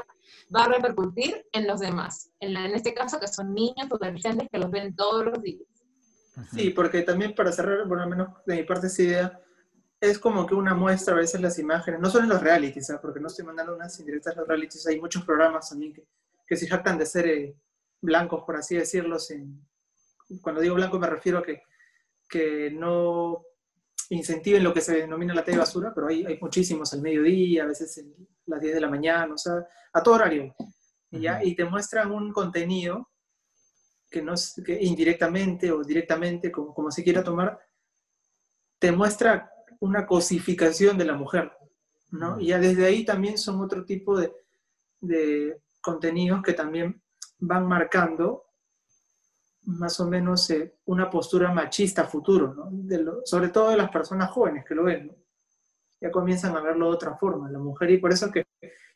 va 0.54 0.64
a 0.64 0.68
repercutir 0.68 1.46
en 1.52 1.66
los 1.66 1.80
demás. 1.80 2.30
En, 2.40 2.56
en 2.56 2.74
este 2.74 2.94
caso, 2.94 3.18
que 3.18 3.28
son 3.28 3.54
niños 3.54 3.88
adolescentes 3.90 4.48
que 4.50 4.58
los 4.58 4.70
ven 4.70 4.94
todos 4.94 5.24
los 5.24 5.42
días. 5.42 5.69
Sí, 6.52 6.70
porque 6.70 7.02
también 7.02 7.34
para 7.34 7.52
cerrar, 7.52 7.86
por 7.86 7.98
lo 7.98 8.06
menos 8.08 8.28
de 8.46 8.56
mi 8.56 8.62
parte 8.64 8.86
esa 8.86 9.02
idea, 9.02 9.40
es 10.00 10.18
como 10.18 10.46
que 10.46 10.54
una 10.54 10.74
muestra 10.74 11.14
a 11.14 11.18
veces 11.18 11.40
las 11.40 11.58
imágenes, 11.58 12.00
no 12.00 12.08
solo 12.08 12.24
en 12.24 12.30
los 12.30 12.42
realities, 12.42 12.86
¿sabes? 12.86 13.02
porque 13.02 13.20
no 13.20 13.26
estoy 13.26 13.44
mandando 13.44 13.74
unas 13.74 13.98
indirectas 14.00 14.34
a 14.34 14.40
los 14.40 14.48
realities, 14.48 14.86
hay 14.86 14.98
muchos 14.98 15.24
programas 15.24 15.68
también 15.68 15.92
que, 15.92 16.04
que 16.46 16.56
se 16.56 16.66
jactan 16.66 16.98
de 16.98 17.06
ser 17.06 17.26
eh, 17.26 17.56
blancos, 18.00 18.44
por 18.44 18.56
así 18.56 18.76
decirlo. 18.76 19.18
cuando 20.40 20.60
digo 20.62 20.74
blanco 20.74 20.98
me 20.98 21.06
refiero 21.06 21.38
a 21.38 21.42
que, 21.42 21.62
que 22.26 22.70
no 22.70 23.44
incentiven 24.08 24.64
lo 24.64 24.72
que 24.72 24.80
se 24.80 24.94
denomina 24.94 25.34
la 25.34 25.44
tele 25.44 25.58
basura, 25.58 25.92
pero 25.94 26.08
hay, 26.08 26.24
hay 26.24 26.38
muchísimos 26.40 26.92
al 26.94 27.02
mediodía, 27.02 27.64
a 27.64 27.66
veces 27.66 27.98
a 27.98 28.02
las 28.46 28.60
10 28.60 28.74
de 28.74 28.80
la 28.80 28.88
mañana, 28.88 29.34
o 29.34 29.38
sea, 29.38 29.66
a 29.92 30.02
todo 30.02 30.14
horario. 30.14 30.54
ya, 31.10 31.44
y 31.44 31.54
te 31.54 31.64
muestran 31.64 32.10
un 32.10 32.32
contenido 32.32 33.09
que, 34.10 34.22
no, 34.22 34.34
que 34.64 34.78
indirectamente 34.82 35.70
o 35.72 35.82
directamente, 35.82 36.50
como, 36.50 36.74
como 36.74 36.90
se 36.90 37.04
quiera 37.04 37.22
tomar, 37.22 37.58
te 38.78 38.92
muestra 38.92 39.52
una 39.80 40.06
cosificación 40.06 40.98
de 40.98 41.04
la 41.04 41.14
mujer, 41.14 41.52
¿no? 42.10 42.40
Y 42.40 42.48
ya 42.48 42.58
desde 42.58 42.86
ahí 42.86 43.04
también 43.04 43.38
son 43.38 43.60
otro 43.60 43.84
tipo 43.84 44.18
de, 44.18 44.32
de 45.00 45.60
contenidos 45.80 46.42
que 46.42 46.52
también 46.52 47.02
van 47.38 47.66
marcando 47.66 48.44
más 49.62 49.98
o 50.00 50.08
menos 50.08 50.48
eh, 50.50 50.76
una 50.86 51.10
postura 51.10 51.52
machista 51.52 52.04
futuro, 52.04 52.54
¿no? 52.54 53.20
sobre 53.24 53.48
todo 53.48 53.70
de 53.70 53.76
las 53.76 53.90
personas 53.90 54.30
jóvenes 54.30 54.64
que 54.66 54.74
lo 54.74 54.84
ven, 54.84 55.08
¿no? 55.08 55.14
ya 56.00 56.10
comienzan 56.10 56.56
a 56.56 56.62
verlo 56.62 56.86
de 56.86 56.94
otra 56.94 57.16
forma, 57.16 57.50
la 57.50 57.58
mujer, 57.58 57.90
y 57.90 57.98
por 57.98 58.10
eso 58.10 58.30
que 58.30 58.46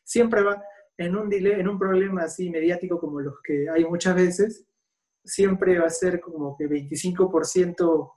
siempre 0.03 0.41
va 0.41 0.61
en 0.97 1.15
un, 1.15 1.31
en 1.31 1.67
un 1.67 1.77
problema 1.77 2.23
así 2.23 2.49
mediático 2.49 2.99
como 2.99 3.21
los 3.21 3.41
que 3.43 3.69
hay 3.69 3.85
muchas 3.85 4.15
veces, 4.15 4.65
siempre 5.25 5.79
va 5.79 5.87
a 5.87 5.89
ser 5.89 6.21
como 6.21 6.55
que 6.55 6.65
25% 6.65 8.11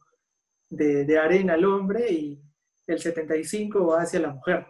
de, 0.71 1.05
de 1.05 1.19
arena 1.19 1.55
al 1.55 1.65
hombre 1.65 2.11
y 2.13 2.43
el 2.87 2.99
75 2.99 3.87
va 3.87 4.03
hacia 4.03 4.21
la 4.21 4.33
mujer. 4.33 4.67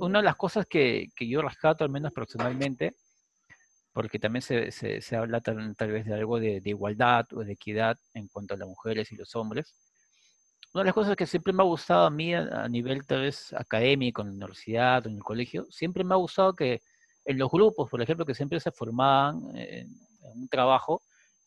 Una 0.00 0.18
de 0.18 0.24
las 0.24 0.36
cosas 0.36 0.66
que, 0.66 1.08
que, 1.14 1.28
yo 1.28 1.40
rescato, 1.40 1.84
al 1.84 1.90
menos 1.90 2.12
personalmente, 2.12 2.96
porque 3.92 4.18
también 4.18 4.42
se, 4.42 4.70
se, 4.72 5.16
habla 5.16 5.40
tal, 5.40 5.74
vez 5.76 6.06
de 6.06 6.14
algo 6.14 6.40
de, 6.40 6.60
igualdad 6.64 7.26
o 7.32 7.44
de 7.44 7.52
equidad 7.52 7.98
en 8.14 8.28
cuanto 8.28 8.54
a 8.54 8.56
las 8.56 8.66
mujeres 8.66 9.12
y 9.12 9.16
los 9.16 9.36
hombres. 9.36 9.74
Una 10.74 10.82
de 10.82 10.86
las 10.86 10.94
cosas 10.94 11.14
que 11.14 11.26
siempre 11.26 11.52
me 11.52 11.62
ha 11.62 11.66
gustado 11.66 12.06
a 12.06 12.10
mí 12.10 12.34
a, 12.34 12.66
nivel 12.68 13.06
tal 13.06 13.20
vez 13.22 13.52
académico, 13.52 14.22
en 14.22 14.28
la 14.28 14.34
universidad 14.34 15.06
o 15.06 15.10
en 15.10 15.16
el 15.16 15.22
colegio, 15.22 15.66
siempre 15.70 16.02
me 16.02 16.14
ha 16.14 16.16
gustado 16.16 16.54
que 16.54 16.80
en 17.24 17.38
los 17.38 17.50
grupos, 17.50 17.90
por 17.90 18.02
ejemplo, 18.02 18.26
que 18.26 18.34
siempre 18.34 18.58
se 18.58 18.72
formaban 18.72 19.42
en 19.54 19.88
un 20.34 20.48
trabajo, 20.48 21.02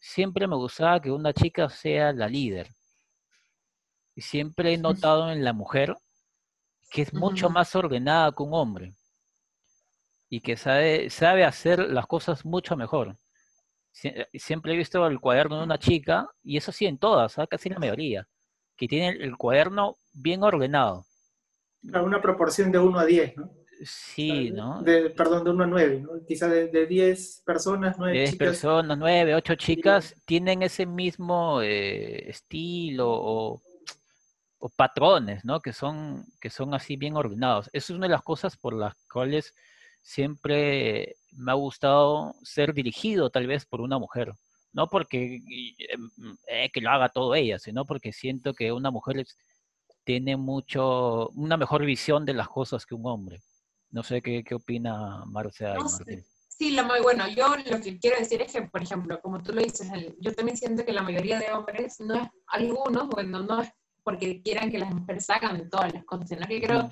siempre 0.05 0.47
me 0.47 0.55
gustaba 0.55 1.01
que 1.01 1.09
una 1.09 1.33
chica 1.33 1.67
sea 1.67 2.13
la 2.13 2.27
líder 2.29 2.69
y 4.13 4.21
siempre 4.21 4.73
he 4.73 4.77
notado 4.77 5.31
en 5.31 5.43
la 5.43 5.51
mujer 5.51 5.95
que 6.91 7.01
es 7.01 7.13
mucho 7.13 7.49
más 7.49 7.75
ordenada 7.75 8.31
que 8.31 8.43
un 8.43 8.53
hombre 8.53 8.93
y 10.29 10.41
que 10.41 10.57
sabe, 10.57 11.09
sabe 11.09 11.43
hacer 11.43 11.79
las 11.79 12.05
cosas 12.05 12.45
mucho 12.45 12.77
mejor. 12.77 13.17
Eh, 14.03 14.27
siempre 14.35 14.73
he 14.73 14.77
visto 14.77 15.05
el 15.07 15.19
cuaderno 15.19 15.57
de 15.57 15.63
una 15.63 15.79
chica, 15.79 16.27
y 16.43 16.57
eso 16.57 16.71
sí 16.71 16.85
en 16.85 16.97
todas, 16.97 17.37
¿ah? 17.39 17.47
casi 17.47 17.69
la 17.69 17.79
mayoría, 17.79 18.27
que 18.75 18.87
tiene 18.87 19.09
el 19.23 19.37
cuaderno 19.37 19.95
bien 20.13 20.43
ordenado. 20.43 21.05
A 21.93 22.01
una 22.01 22.21
proporción 22.21 22.71
de 22.71 22.79
1 22.79 22.99
a 22.99 23.05
10, 23.05 23.37
¿no? 23.37 23.51
Sí, 23.83 24.51
¿no? 24.51 24.81
De, 24.81 25.09
perdón, 25.09 25.43
de 25.43 25.49
1 25.51 25.63
a 25.63 25.67
9, 25.67 25.99
¿no? 25.99 26.25
Quizá 26.25 26.47
de, 26.47 26.85
10 26.87 27.43
personas, 27.45 27.97
9 27.97 28.13
10 28.13 28.35
personas, 28.37 28.97
9, 28.97 29.35
8 29.35 29.55
chicas 29.55 30.15
tienen 30.25 30.63
ese 30.63 30.85
mismo 30.85 31.61
eh, 31.61 32.29
estilo 32.29 33.07
o 33.09 33.61
o 34.65 34.69
patrones, 34.69 35.45
¿no? 35.45 35.59
Que 35.59 35.73
son, 35.73 36.25
que 36.41 36.49
son 36.49 36.73
así 36.73 36.95
bien 36.95 37.15
ordenados. 37.15 37.69
Eso 37.73 37.93
es 37.93 37.97
una 37.97 38.07
de 38.07 38.13
las 38.13 38.23
cosas 38.23 38.57
por 38.57 38.73
las 38.73 38.95
cuales 39.11 39.53
siempre 40.01 41.17
me 41.33 41.51
ha 41.51 41.55
gustado 41.55 42.33
ser 42.43 42.73
dirigido 42.73 43.29
tal 43.29 43.47
vez 43.47 43.65
por 43.65 43.81
una 43.81 43.99
mujer. 43.99 44.33
No 44.73 44.87
porque 44.87 45.39
mm, 46.17 46.31
eh, 46.47 46.71
que 46.71 46.81
lo 46.81 46.89
haga 46.89 47.09
todo 47.09 47.35
ella, 47.35 47.59
sino 47.59 47.85
porque 47.85 48.11
siento 48.11 48.53
que 48.55 48.71
una 48.71 48.91
mujer 48.91 49.25
tiene 50.03 50.35
mucho, 50.35 51.29
una 51.29 51.57
mejor 51.57 51.85
visión 51.85 52.25
de 52.25 52.33
las 52.33 52.47
cosas 52.47 52.87
que 52.87 52.95
un 52.95 53.05
hombre. 53.05 53.41
No 53.95 54.03
sé 54.03 54.21
qué, 54.21 54.43
qué 54.43 54.55
opina 54.55 55.23
Marcia 55.25 55.73
y 55.73 55.81
Martín. 55.81 56.25
Sí, 56.49 56.71
la, 56.71 56.83
bueno, 57.01 57.29
yo 57.29 57.55
lo 57.55 57.79
que 57.79 57.97
quiero 57.97 58.17
decir 58.19 58.41
es 58.41 58.51
que, 58.51 58.63
por 58.63 58.83
ejemplo, 58.83 59.21
como 59.21 59.41
tú 59.41 59.53
lo 59.53 59.61
dices, 59.61 59.89
yo 60.19 60.33
también 60.35 60.57
siento 60.57 60.83
que 60.83 60.91
la 60.91 61.01
mayoría 61.01 61.39
de 61.39 61.53
hombres, 61.53 62.01
no 62.01 62.15
es, 62.15 62.27
algunos, 62.47 63.07
bueno, 63.07 63.39
no 63.39 63.61
es 63.61 63.69
porque 64.03 64.41
quieran 64.41 64.69
que 64.69 64.79
las 64.79 64.93
mujeres 64.93 65.29
hagan 65.29 65.69
todas 65.69 65.93
las 65.93 66.03
cosas, 66.03 66.27
sino 66.27 66.45
que 66.45 66.61
creo, 66.61 66.89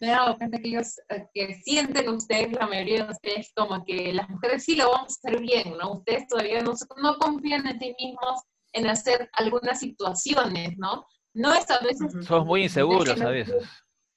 me 0.00 0.08
he 0.08 0.10
dado 0.10 0.36
cuenta 0.36 0.58
que 0.58 0.68
ellos, 0.70 0.98
eh, 1.08 1.28
que 1.32 1.54
sienten 1.62 2.08
ustedes, 2.08 2.50
la 2.50 2.66
mayoría 2.66 3.04
de 3.04 3.12
ustedes, 3.12 3.52
como 3.54 3.84
que 3.84 4.12
las 4.12 4.28
mujeres 4.28 4.64
sí 4.64 4.74
lo 4.74 4.90
vamos 4.90 5.12
a 5.12 5.28
hacer 5.28 5.40
bien, 5.40 5.78
¿no? 5.78 5.92
Ustedes 5.92 6.26
todavía 6.26 6.62
no, 6.62 6.74
no 7.00 7.16
confían 7.18 7.64
en 7.68 7.78
sí 7.78 7.94
mismos 7.96 8.42
en 8.72 8.88
hacer 8.88 9.30
algunas 9.34 9.78
situaciones, 9.78 10.76
¿no? 10.78 11.06
No 11.32 11.54
es 11.54 11.70
a 11.70 11.78
veces... 11.78 12.12
Somos 12.26 12.44
muy 12.44 12.64
inseguros 12.64 13.20
a 13.20 13.28
veces. 13.28 13.68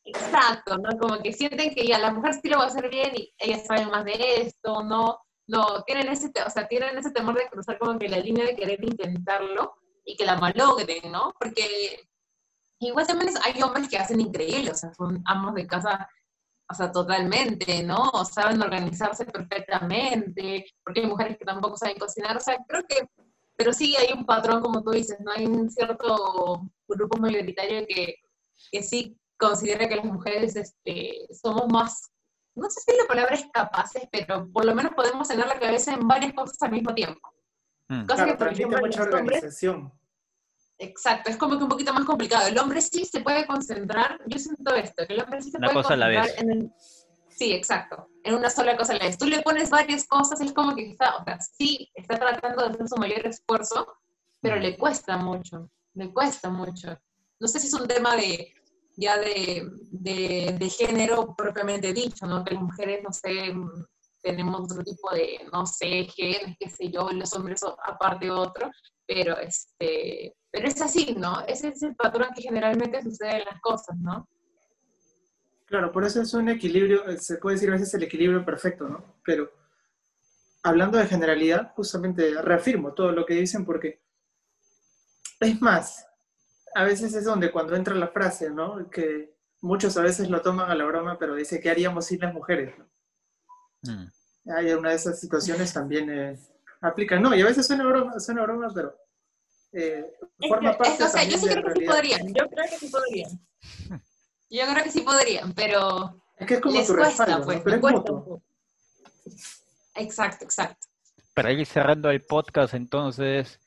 Exacto, 0.05 0.77
¿no? 0.77 0.97
Como 0.99 1.21
que 1.21 1.31
sienten 1.31 1.73
que 1.73 1.87
ya 1.87 1.97
la 1.97 2.11
mujer 2.11 2.33
sí 2.33 2.49
lo 2.49 2.57
va 2.57 2.65
a 2.65 2.67
hacer 2.67 2.89
bien 2.89 3.15
y 3.15 3.33
ellas 3.37 3.65
saben 3.65 3.89
más 3.89 4.03
de 4.03 4.41
esto, 4.41 4.83
¿no? 4.83 5.19
No, 5.47 5.83
tienen 5.83 6.07
ese, 6.09 6.31
o 6.45 6.49
sea, 6.49 6.67
tienen 6.67 6.97
ese 6.97 7.11
temor 7.11 7.35
de 7.35 7.49
cruzar 7.49 7.77
como 7.79 7.97
que 7.99 8.09
la 8.09 8.19
línea 8.19 8.45
de 8.45 8.55
querer 8.55 8.83
intentarlo 8.83 9.75
y 10.05 10.15
que 10.15 10.25
la 10.25 10.37
malogren, 10.37 11.11
¿no? 11.11 11.33
Porque 11.39 12.01
igual 12.79 13.07
también 13.07 13.33
hay 13.43 13.61
hombres 13.61 13.89
que 13.89 13.97
hacen 13.97 14.19
increíble, 14.19 14.71
o 14.71 14.75
sea, 14.75 14.93
son 14.93 15.21
amos 15.25 15.53
de 15.55 15.67
casa, 15.67 16.09
o 16.69 16.73
sea, 16.73 16.91
totalmente, 16.91 17.83
¿no? 17.83 18.11
Saben 18.25 18.61
organizarse 18.61 19.25
perfectamente, 19.25 20.65
porque 20.83 21.01
hay 21.01 21.07
mujeres 21.07 21.37
que 21.37 21.45
tampoco 21.45 21.77
saben 21.77 21.97
cocinar, 21.97 22.37
o 22.37 22.41
sea, 22.41 22.57
creo 22.67 22.83
que, 22.87 23.07
pero 23.55 23.71
sí 23.73 23.95
hay 23.95 24.13
un 24.13 24.25
patrón, 24.25 24.61
como 24.61 24.83
tú 24.83 24.91
dices, 24.91 25.17
¿no? 25.21 25.31
Hay 25.31 25.45
un 25.45 25.69
cierto 25.69 26.61
grupo 26.87 27.17
mayoritario 27.19 27.85
que, 27.87 28.15
que 28.71 28.83
sí 28.83 29.17
considera 29.47 29.87
que 29.87 29.95
las 29.95 30.05
mujeres 30.05 30.55
este, 30.55 31.27
somos 31.31 31.67
más, 31.71 32.11
no 32.55 32.69
sé 32.69 32.81
si 32.81 32.97
la 32.97 33.05
palabra 33.07 33.35
es 33.35 33.45
capaces, 33.51 34.03
pero 34.11 34.49
por 34.51 34.65
lo 34.65 34.75
menos 34.75 34.93
podemos 34.93 35.27
tener 35.27 35.47
la 35.47 35.59
cabeza 35.59 35.93
en 35.93 36.07
varias 36.07 36.33
cosas 36.33 36.61
al 36.61 36.71
mismo 36.71 36.93
tiempo. 36.93 37.21
Mm. 37.87 38.05
Cosa 38.05 38.25
que, 38.25 38.33
por 38.35 38.51
ejemplo, 38.51 38.79
mucha 38.79 39.03
organización. 39.03 39.91
exacto, 40.77 41.29
es 41.29 41.37
como 41.37 41.57
que 41.57 41.63
un 41.63 41.69
poquito 41.69 41.93
más 41.93 42.05
complicado. 42.05 42.47
El 42.47 42.57
hombre 42.57 42.81
sí 42.81 43.05
se 43.05 43.21
puede 43.21 43.45
concentrar, 43.45 44.19
yo 44.27 44.39
siento 44.39 44.75
esto, 44.75 45.05
que 45.05 45.13
el 45.13 45.21
hombre 45.21 45.41
sí 45.41 45.51
se 45.51 45.59
puede 45.59 45.73
concentrar 45.73 46.29
en 46.37 46.51
el, 46.51 46.73
Sí, 47.35 47.51
exacto, 47.51 48.09
en 48.23 48.35
una 48.35 48.49
sola 48.49 48.77
cosa 48.77 48.93
a 48.93 48.97
la 48.97 49.05
vez. 49.05 49.17
Tú 49.17 49.25
le 49.25 49.41
pones 49.41 49.69
varias 49.69 50.05
cosas, 50.05 50.39
es 50.39 50.53
como 50.53 50.75
que 50.75 50.91
está, 50.91 51.15
o 51.15 51.23
sea, 51.23 51.39
sí, 51.39 51.91
está 51.95 52.19
tratando 52.19 52.63
de 52.63 52.69
hacer 52.69 52.87
su 52.87 52.95
mayor 52.97 53.25
esfuerzo, 53.25 53.87
pero 54.41 54.57
mm. 54.57 54.59
le 54.59 54.77
cuesta 54.77 55.17
mucho, 55.17 55.69
le 55.95 56.13
cuesta 56.13 56.49
mucho. 56.49 56.99
No 57.39 57.47
sé 57.47 57.59
si 57.59 57.67
es 57.67 57.73
un 57.73 57.87
tema 57.87 58.15
de, 58.15 58.53
ya 58.95 59.17
de, 59.17 59.67
de, 59.91 60.69
género 60.69 61.35
propiamente 61.35 61.93
dicho, 61.93 62.25
¿no? 62.25 62.43
Que 62.43 62.53
las 62.53 62.63
mujeres, 62.63 63.03
no 63.03 63.11
sé, 63.11 63.53
tenemos 64.21 64.61
otro 64.61 64.83
tipo 64.83 65.13
de, 65.13 65.39
no 65.51 65.65
sé, 65.65 66.05
genes, 66.05 66.55
qué 66.59 66.69
sé 66.69 66.89
yo, 66.89 67.09
los 67.11 67.33
hombres 67.33 67.61
aparte 67.85 68.29
otro, 68.29 68.69
pero, 69.05 69.37
este, 69.37 70.35
pero 70.51 70.67
es 70.67 70.81
así, 70.81 71.15
¿no? 71.17 71.41
Ese 71.47 71.69
es 71.69 71.81
el 71.83 71.95
patrón 71.95 72.29
que 72.35 72.43
generalmente 72.43 73.01
sucede 73.01 73.39
en 73.39 73.45
las 73.45 73.61
cosas, 73.61 73.97
¿no? 73.99 74.27
Claro, 75.65 75.91
por 75.91 76.05
eso 76.05 76.21
es 76.21 76.33
un 76.33 76.49
equilibrio, 76.49 77.07
eh, 77.07 77.17
se 77.17 77.37
puede 77.37 77.55
decir 77.55 77.69
a 77.69 77.73
veces 77.73 77.93
el 77.95 78.03
equilibrio 78.03 78.45
perfecto, 78.45 78.87
¿no? 78.87 79.15
Pero 79.25 79.51
hablando 80.63 80.97
de 80.97 81.07
generalidad, 81.07 81.73
justamente 81.75 82.41
reafirmo 82.41 82.93
todo 82.93 83.11
lo 83.11 83.25
que 83.25 83.33
dicen 83.33 83.65
porque 83.65 84.01
es 85.39 85.61
más, 85.61 86.05
a 86.75 86.83
veces 86.83 87.13
es 87.13 87.25
donde 87.25 87.51
cuando 87.51 87.75
entra 87.75 87.95
la 87.95 88.07
frase, 88.07 88.49
¿no? 88.49 88.89
Que 88.89 89.35
muchos 89.61 89.95
a 89.97 90.01
veces 90.01 90.29
lo 90.29 90.41
toman 90.41 90.69
a 90.69 90.75
la 90.75 90.85
broma, 90.85 91.17
pero 91.17 91.35
dice, 91.35 91.59
¿qué 91.59 91.69
haríamos 91.69 92.05
sin 92.05 92.19
las 92.19 92.33
mujeres? 92.33 92.75
Mm. 93.81 94.05
Hay 94.55 94.71
una 94.73 94.89
de 94.89 94.95
esas 94.95 95.19
situaciones 95.19 95.73
también 95.73 96.09
eh, 96.09 96.39
aplica. 96.81 97.19
No, 97.19 97.33
y 97.33 97.41
a 97.41 97.45
veces 97.45 97.65
suena 97.65 97.85
broma, 97.85 98.19
suena 98.19 98.43
broma 98.43 98.71
pero 98.73 98.95
eh, 99.71 100.05
forma 100.47 100.77
parte 100.77 101.03
o 101.03 101.07
sea, 101.07 101.23
yo 101.23 101.37
sí 101.37 101.47
creo 101.47 101.63
que 101.63 101.79
sí 101.79 101.85
podrían, 101.85 102.33
yo 102.33 102.47
creo 102.49 102.65
que 102.69 102.77
sí 102.77 102.89
podrían. 102.89 103.29
Yo 104.49 104.67
creo 104.71 104.83
que 104.83 104.91
sí 104.91 105.01
podrían, 105.01 105.53
pero 105.53 106.21
es 106.37 106.47
que 106.47 106.53
es 106.55 106.61
como 106.61 106.75
les 106.75 106.87
tu 106.87 106.95
cuesta, 106.95 107.25
respaldo, 107.25 107.45
pues, 107.45 107.61
pero 107.61 108.41
es 109.25 109.33
Exacto, 109.95 110.45
exacto. 110.45 110.87
Para 111.33 111.51
ir 111.51 111.65
cerrando 111.65 112.09
el 112.11 112.21
podcast, 112.21 112.73
entonces, 112.73 113.59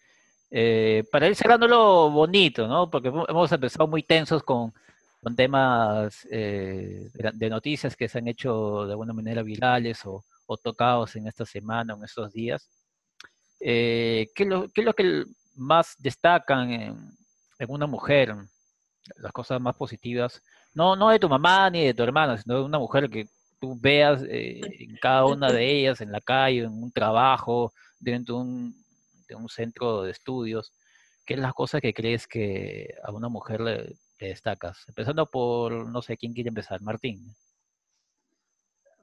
eh, 0.50 1.04
para 1.10 1.28
ir 1.28 1.34
cerrándolo 1.34 2.10
bonito, 2.10 2.68
¿no? 2.68 2.88
Porque 2.88 3.08
hemos 3.08 3.52
empezado 3.52 3.86
muy 3.86 4.02
tensos 4.02 4.42
con, 4.42 4.72
temas 5.36 6.24
eh, 6.30 7.10
de 7.12 7.50
noticias 7.50 7.96
que 7.96 8.08
se 8.08 8.18
han 8.18 8.28
hecho 8.28 8.86
de 8.86 8.92
alguna 8.92 9.12
manera 9.12 9.42
virales 9.42 10.02
o, 10.04 10.24
tocados 10.62 11.16
en 11.16 11.26
esta 11.26 11.44
semana 11.44 11.94
o 11.94 11.96
en 11.98 12.04
estos 12.04 12.32
días. 12.32 12.68
Eh, 13.58 14.28
¿qué, 14.36 14.44
es 14.44 14.84
lo, 14.84 14.94
que 14.94 15.24
más 15.56 15.96
destacan 15.98 16.70
en, 16.70 17.16
una 17.66 17.88
mujer? 17.88 18.36
Las 19.16 19.32
cosas 19.32 19.60
más 19.60 19.74
positivas, 19.76 20.42
no, 20.74 20.94
no 20.94 21.10
de 21.10 21.18
tu 21.18 21.28
mamá 21.28 21.70
ni 21.70 21.84
de 21.86 21.94
tu 21.94 22.04
hermana, 22.04 22.38
sino 22.38 22.58
de 22.58 22.64
una 22.64 22.78
mujer 22.78 23.10
que 23.10 23.28
tú 23.60 23.76
veas 23.80 24.22
en 24.28 24.96
cada 25.00 25.26
una 25.26 25.50
de 25.50 25.64
ellas, 25.80 26.00
en 26.00 26.12
la 26.12 26.20
calle, 26.20 26.60
en 26.60 26.72
un 26.72 26.92
trabajo, 26.92 27.72
dentro 27.98 28.36
de 28.36 28.40
un, 28.42 28.85
de 29.28 29.34
un 29.34 29.48
centro 29.48 30.02
de 30.02 30.10
estudios, 30.10 30.72
¿qué 31.24 31.34
es 31.34 31.40
la 31.40 31.52
cosa 31.52 31.80
que 31.80 31.92
crees 31.92 32.26
que 32.26 32.94
a 33.02 33.12
una 33.12 33.28
mujer 33.28 33.60
le, 33.60 33.96
destacas? 34.18 34.84
Empezando 34.88 35.30
por, 35.30 35.88
no 35.88 36.00
sé, 36.02 36.16
¿quién 36.16 36.32
quiere 36.32 36.48
empezar? 36.48 36.80
Martín. 36.82 37.34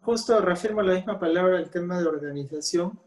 Justo 0.01 0.41
reafirmo 0.41 0.81
la 0.81 0.95
misma 0.95 1.19
palabra, 1.19 1.59
el 1.59 1.69
tema 1.69 1.99
de 1.99 2.07
organización, 2.07 2.99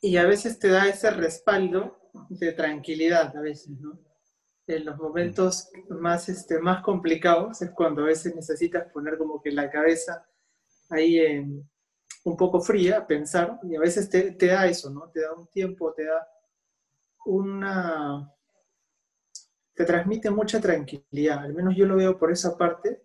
y 0.00 0.16
a 0.16 0.26
veces 0.26 0.58
te 0.58 0.68
da 0.68 0.86
ese 0.86 1.10
respaldo 1.10 1.98
de 2.28 2.52
tranquilidad, 2.52 3.36
a 3.36 3.40
veces, 3.40 3.70
¿no? 3.80 3.98
En 4.66 4.84
los 4.84 4.98
momentos 4.98 5.68
más, 5.88 6.28
este, 6.28 6.58
más 6.58 6.82
complicados 6.82 7.62
es 7.62 7.70
cuando 7.70 8.02
a 8.02 8.06
veces 8.06 8.34
necesitas 8.34 8.90
poner 8.92 9.16
como 9.16 9.40
que 9.40 9.52
la 9.52 9.70
cabeza 9.70 10.26
ahí 10.90 11.20
en, 11.20 11.68
un 12.24 12.36
poco 12.36 12.60
fría, 12.60 13.06
pensar, 13.06 13.60
y 13.62 13.76
a 13.76 13.80
veces 13.80 14.10
te, 14.10 14.32
te 14.32 14.46
da 14.46 14.66
eso, 14.66 14.90
¿no? 14.90 15.08
Te 15.10 15.20
da 15.20 15.32
un 15.32 15.46
tiempo, 15.46 15.92
te 15.94 16.04
da 16.04 16.28
una... 17.26 18.32
te 19.74 19.84
transmite 19.84 20.30
mucha 20.30 20.60
tranquilidad, 20.60 21.40
al 21.40 21.54
menos 21.54 21.74
yo 21.76 21.86
lo 21.86 21.96
veo 21.96 22.18
por 22.18 22.32
esa 22.32 22.56
parte, 22.56 23.02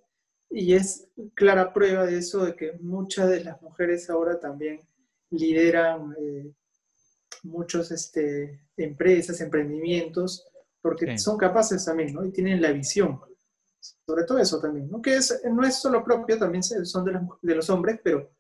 y 0.50 0.74
es 0.74 1.10
clara 1.34 1.74
prueba 1.74 2.06
de 2.06 2.18
eso, 2.18 2.46
de 2.46 2.56
que 2.56 2.74
muchas 2.82 3.30
de 3.30 3.44
las 3.44 3.62
mujeres 3.62 4.10
ahora 4.10 4.40
también 4.40 4.82
lideran 5.30 6.16
eh, 6.20 6.54
muchos 7.44 7.92
este, 7.92 8.68
empresas, 8.76 9.40
emprendimientos, 9.42 10.46
porque 10.82 11.18
son 11.18 11.38
capaces 11.38 11.86
también, 11.86 12.14
¿no? 12.14 12.26
Y 12.26 12.32
tienen 12.32 12.62
la 12.62 12.72
visión. 12.72 13.22
Sobre 13.80 14.26
todo 14.26 14.40
eso 14.40 14.60
también, 14.60 14.90
¿no? 14.90 15.02
Que 15.02 15.16
es, 15.16 15.42
no 15.50 15.64
es 15.64 15.76
solo 15.76 16.04
propio, 16.04 16.38
también 16.38 16.64
son 16.64 17.06
de, 17.06 17.20
de 17.42 17.56
los 17.56 17.70
hombres, 17.70 18.00
pero, 18.04 18.32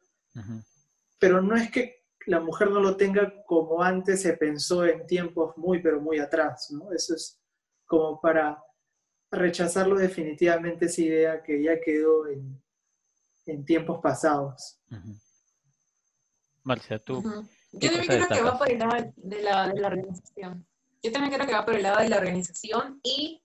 pero 1.17 1.41
no 1.41 1.55
es 1.55 1.71
que 1.71 2.00
la 2.25 2.39
mujer 2.39 2.69
no 2.69 2.79
lo 2.79 2.95
tenga 2.95 3.33
como 3.45 3.81
antes 3.81 4.21
se 4.21 4.33
pensó 4.33 4.85
en 4.85 5.05
tiempos 5.05 5.57
muy, 5.57 5.81
pero 5.81 6.01
muy 6.01 6.19
atrás, 6.19 6.69
¿no? 6.71 6.91
Eso 6.91 7.15
es 7.15 7.39
como 7.85 8.19
para 8.21 8.61
rechazarlo 9.31 9.97
definitivamente 9.97 10.85
esa 10.85 11.01
idea 11.01 11.43
que 11.43 11.63
ya 11.63 11.79
quedó 11.79 12.27
en, 12.27 12.61
tiempos 13.65 13.99
pasados. 14.01 14.79
Marcia, 16.63 16.99
tú. 16.99 17.21
Yo 17.73 17.91
también 17.91 18.07
creo 18.07 18.27
que 18.29 18.41
va 18.41 18.57
por 18.57 18.71
el 18.71 18.79
lado 18.79 19.13
de 19.17 19.41
la, 19.41 19.67
de 19.67 19.81
la 19.81 19.87
organización. 19.87 20.65
Yo 21.03 21.11
también 21.11 21.33
creo 21.33 21.47
que 21.47 21.53
va 21.53 21.65
por 21.65 21.75
el 21.75 21.83
lado 21.83 21.99
de 21.99 22.09
la 22.09 22.17
organización 22.17 23.01
y 23.03 23.43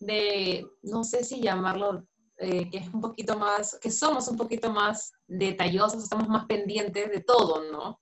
de, 0.00 0.66
no 0.82 1.04
sé 1.04 1.24
si 1.24 1.40
llamarlo, 1.40 2.06
eh, 2.38 2.68
que 2.70 2.78
es 2.78 2.92
un 2.92 3.00
poquito 3.00 3.38
más, 3.38 3.78
que 3.80 3.90
somos 3.90 4.28
un 4.28 4.36
poquito 4.36 4.70
más 4.72 5.12
detallosos, 5.26 6.02
estamos 6.02 6.28
más 6.28 6.46
pendientes 6.46 7.10
de 7.10 7.20
todo, 7.20 7.70
¿no? 7.70 8.00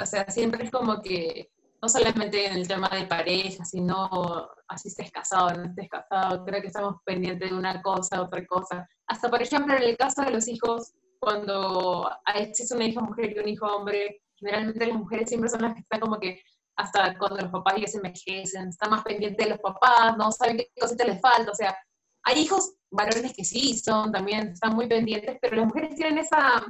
O 0.00 0.06
sea, 0.06 0.28
siempre 0.30 0.64
es 0.64 0.70
como 0.70 1.00
que, 1.00 1.50
no 1.80 1.88
solamente 1.88 2.46
en 2.46 2.54
el 2.54 2.68
tema 2.68 2.88
de 2.88 3.06
pareja, 3.06 3.64
sino 3.64 4.50
así 4.68 4.88
estés 4.88 5.10
casado 5.10 5.50
no 5.54 5.64
estés 5.64 5.88
casado, 5.88 6.44
creo 6.44 6.60
que 6.60 6.66
estamos 6.66 6.96
pendientes 7.04 7.50
de 7.50 7.56
una 7.56 7.80
cosa, 7.80 8.22
otra 8.22 8.44
cosa. 8.46 8.88
Hasta, 9.06 9.30
por 9.30 9.42
ejemplo, 9.42 9.74
en 9.74 9.82
el 9.82 9.96
caso 9.96 10.22
de 10.22 10.30
los 10.30 10.46
hijos, 10.48 10.92
cuando 11.18 12.10
existe 12.34 12.74
una 12.74 12.84
hija 12.84 13.00
mujer 13.00 13.32
y 13.34 13.38
un 13.38 13.48
hijo 13.48 13.66
hombre, 13.66 14.22
generalmente 14.36 14.86
las 14.86 14.96
mujeres 14.96 15.28
siempre 15.28 15.50
son 15.50 15.62
las 15.62 15.74
que 15.74 15.80
están 15.80 16.00
como 16.00 16.18
que 16.18 16.42
hasta 16.76 17.16
cuando 17.18 17.42
los 17.42 17.50
papás 17.50 17.74
ya 17.78 17.86
se 17.86 17.98
envejecen, 17.98 18.68
están 18.68 18.90
más 18.90 19.02
pendientes 19.02 19.44
de 19.44 19.50
los 19.50 19.60
papás, 19.60 20.16
no 20.16 20.32
saben 20.32 20.56
qué 20.56 20.70
cosita 20.80 21.04
les 21.04 21.20
falta, 21.20 21.50
o 21.50 21.54
sea, 21.54 21.76
hay 22.22 22.40
hijos 22.40 22.74
varones 22.90 23.34
que 23.34 23.44
sí 23.44 23.78
son, 23.78 24.12
también 24.12 24.48
están 24.48 24.74
muy 24.74 24.86
pendientes, 24.88 25.38
pero 25.40 25.56
las 25.56 25.66
mujeres 25.66 25.94
tienen 25.94 26.18
esa, 26.18 26.64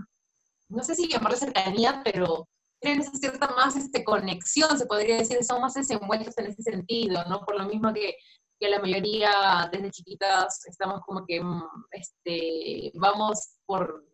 no 0.69 0.83
sé 0.83 0.95
si 0.95 1.09
llamarla 1.09 1.37
cercanía, 1.37 2.03
pero 2.05 2.49
tienen 2.81 3.03
esa 3.03 3.13
cierta 3.13 3.49
más 3.49 3.77
este, 3.77 4.03
conexión, 4.03 4.79
se 4.79 4.87
podría 4.87 5.19
decir, 5.19 5.43
son 5.45 5.61
más 5.61 5.75
desenvueltos 5.75 6.37
en 6.39 6.47
ese 6.47 6.63
sentido, 6.63 7.23
¿no? 7.29 7.45
Por 7.45 7.59
lo 7.59 7.67
mismo 7.67 7.93
que 7.93 8.17
que 8.61 8.69
la 8.69 8.79
mayoría 8.79 9.33
desde 9.73 9.91
chiquitas 9.91 10.67
estamos 10.67 11.01
como 11.07 11.25
que 11.25 11.43
mm, 11.43 11.63
este, 11.93 12.93
vamos 12.95 13.57
por, 13.65 14.05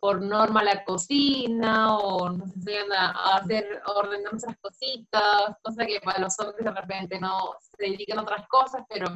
por 0.00 0.22
norma 0.22 0.60
a 0.60 0.64
la 0.64 0.84
cocina 0.84 1.98
o 1.98 2.30
nos 2.30 2.54
enseñan 2.54 2.92
a, 2.92 3.36
hacer, 3.36 3.82
ordenar 3.86 4.32
nuestras 4.32 4.56
cositas, 4.58 5.56
cosa 5.62 5.84
que 5.84 6.00
para 6.00 6.20
los 6.20 6.38
hombres 6.38 6.64
de 6.64 6.70
repente 6.70 7.20
no 7.20 7.56
se 7.60 7.90
dedican 7.90 8.20
a 8.20 8.22
otras 8.22 8.46
cosas, 8.46 8.84
pero 8.88 9.06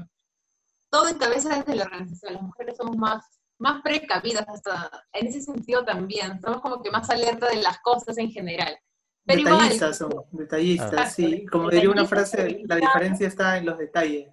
todo 0.91 1.09
en 1.09 1.19
cabeza 1.19 1.57
desde 1.57 1.77
la 1.77 1.85
organización. 1.85 2.35
Las 2.35 2.43
mujeres 2.43 2.77
somos 2.77 2.97
más, 2.97 3.25
más 3.59 3.81
precavidas 3.83 4.47
hasta 4.49 4.91
en 5.13 5.29
ese 5.29 5.43
sentido 5.43 5.85
también. 5.85 6.41
Somos 6.41 6.61
como 6.61 6.83
que 6.83 6.91
más 6.91 7.09
alerta 7.09 7.49
de 7.49 7.63
las 7.63 7.79
cosas 7.81 8.19
en 8.19 8.33
general. 8.33 8.77
Pero 9.25 9.43
detallistas 9.45 9.99
son, 9.99 10.13
detallistas, 10.33 11.15
sí. 11.15 11.47
Como 11.47 11.71
diría 11.71 11.91
una 11.91 12.07
frase, 12.07 12.63
la 12.67 12.77
diferencia 12.77 13.29
está 13.29 13.59
en 13.59 13.67
los 13.67 13.79
detalles. 13.79 14.29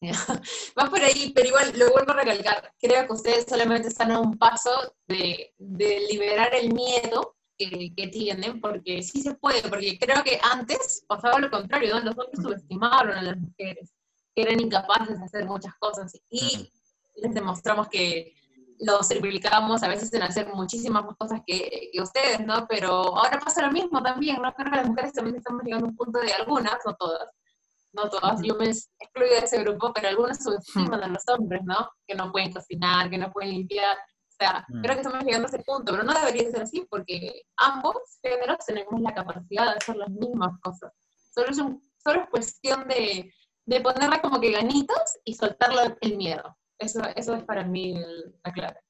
Va 0.78 0.88
por 0.88 1.00
ahí, 1.00 1.32
pero 1.34 1.48
igual 1.48 1.72
lo 1.76 1.90
vuelvo 1.92 2.12
a 2.12 2.16
recalcar. 2.16 2.72
Creo 2.80 3.06
que 3.06 3.12
ustedes 3.12 3.44
solamente 3.48 3.88
están 3.88 4.10
a 4.10 4.20
un 4.20 4.38
paso 4.38 4.96
de, 5.06 5.54
de 5.58 6.00
liberar 6.10 6.54
el 6.54 6.72
miedo 6.72 7.36
que, 7.56 7.92
que, 7.94 8.08
tienen, 8.08 8.60
porque 8.60 9.02
sí 9.02 9.20
se 9.20 9.34
puede, 9.34 9.68
porque 9.68 9.98
creo 9.98 10.24
que 10.24 10.40
antes 10.42 11.04
pasaba 11.06 11.38
lo 11.38 11.50
contrario, 11.50 11.94
¿no? 11.94 12.00
los 12.00 12.18
hombres 12.18 12.42
subestimaron 12.42 13.12
a 13.12 13.22
las 13.22 13.36
mujeres, 13.36 13.92
que 14.34 14.42
eran 14.42 14.60
incapaces 14.60 15.18
de 15.18 15.24
hacer 15.24 15.44
muchas 15.44 15.74
cosas, 15.74 16.18
y 16.30 16.72
les 17.16 17.34
demostramos 17.34 17.88
que 17.88 18.34
los 18.80 19.08
triplicamos 19.08 19.82
a 19.82 19.88
veces 19.88 20.12
en 20.14 20.22
hacer 20.22 20.48
muchísimas 20.54 21.04
más 21.04 21.16
cosas 21.16 21.40
que, 21.46 21.90
que, 21.92 22.00
ustedes, 22.00 22.44
¿no? 22.46 22.66
Pero 22.68 23.16
ahora 23.16 23.38
pasa 23.38 23.66
lo 23.66 23.72
mismo 23.72 24.02
también, 24.02 24.40
¿no? 24.40 24.52
Creo 24.54 24.70
que 24.70 24.76
las 24.76 24.88
mujeres 24.88 25.12
también 25.12 25.36
estamos 25.36 25.62
llegando 25.64 25.86
a 25.86 25.90
un 25.90 25.96
punto 25.96 26.20
de 26.20 26.32
algunas, 26.32 26.78
no 26.84 26.94
todas, 26.94 27.28
no 27.92 28.08
todas, 28.08 28.40
yo 28.42 28.54
me 28.54 28.66
excluyo 28.66 29.32
de 29.32 29.38
ese 29.38 29.62
grupo, 29.62 29.92
pero 29.92 30.08
algunas 30.08 30.42
subestiman 30.42 31.02
a 31.02 31.08
los 31.08 31.22
hombres, 31.28 31.62
¿no? 31.64 31.90
Que 32.06 32.14
no 32.14 32.32
pueden 32.32 32.52
cocinar, 32.52 33.10
que 33.10 33.18
no 33.18 33.30
pueden 33.30 33.50
limpiar. 33.50 33.96
O 33.96 34.32
sea, 34.42 34.64
creo 34.82 34.94
que 34.94 35.02
estamos 35.02 35.24
llegando 35.24 35.46
a 35.46 35.50
ese 35.50 35.62
punto, 35.62 35.92
pero 35.92 36.02
no 36.02 36.14
debería 36.14 36.50
ser 36.50 36.62
así 36.62 36.86
porque 36.88 37.42
ambos 37.56 37.96
géneros 38.22 38.64
tenemos 38.66 38.98
la 39.00 39.12
capacidad 39.12 39.66
de 39.66 39.76
hacer 39.78 39.96
las 39.96 40.08
mismas 40.08 40.58
cosas. 40.62 40.90
Solo 41.34 41.50
es, 41.50 41.58
un, 41.58 41.92
solo 42.02 42.22
es 42.22 42.30
cuestión 42.30 42.88
de, 42.88 43.30
de 43.66 43.80
ponerle 43.82 44.20
como 44.22 44.40
que 44.40 44.52
ganitos 44.52 45.18
y 45.24 45.34
soltarle 45.34 45.94
el 46.00 46.16
miedo. 46.16 46.56
Eso, 46.80 47.02
eso 47.14 47.34
es 47.36 47.44
para 47.44 47.62
mí 47.64 47.94
la 48.42 48.52
clave. 48.52 48.80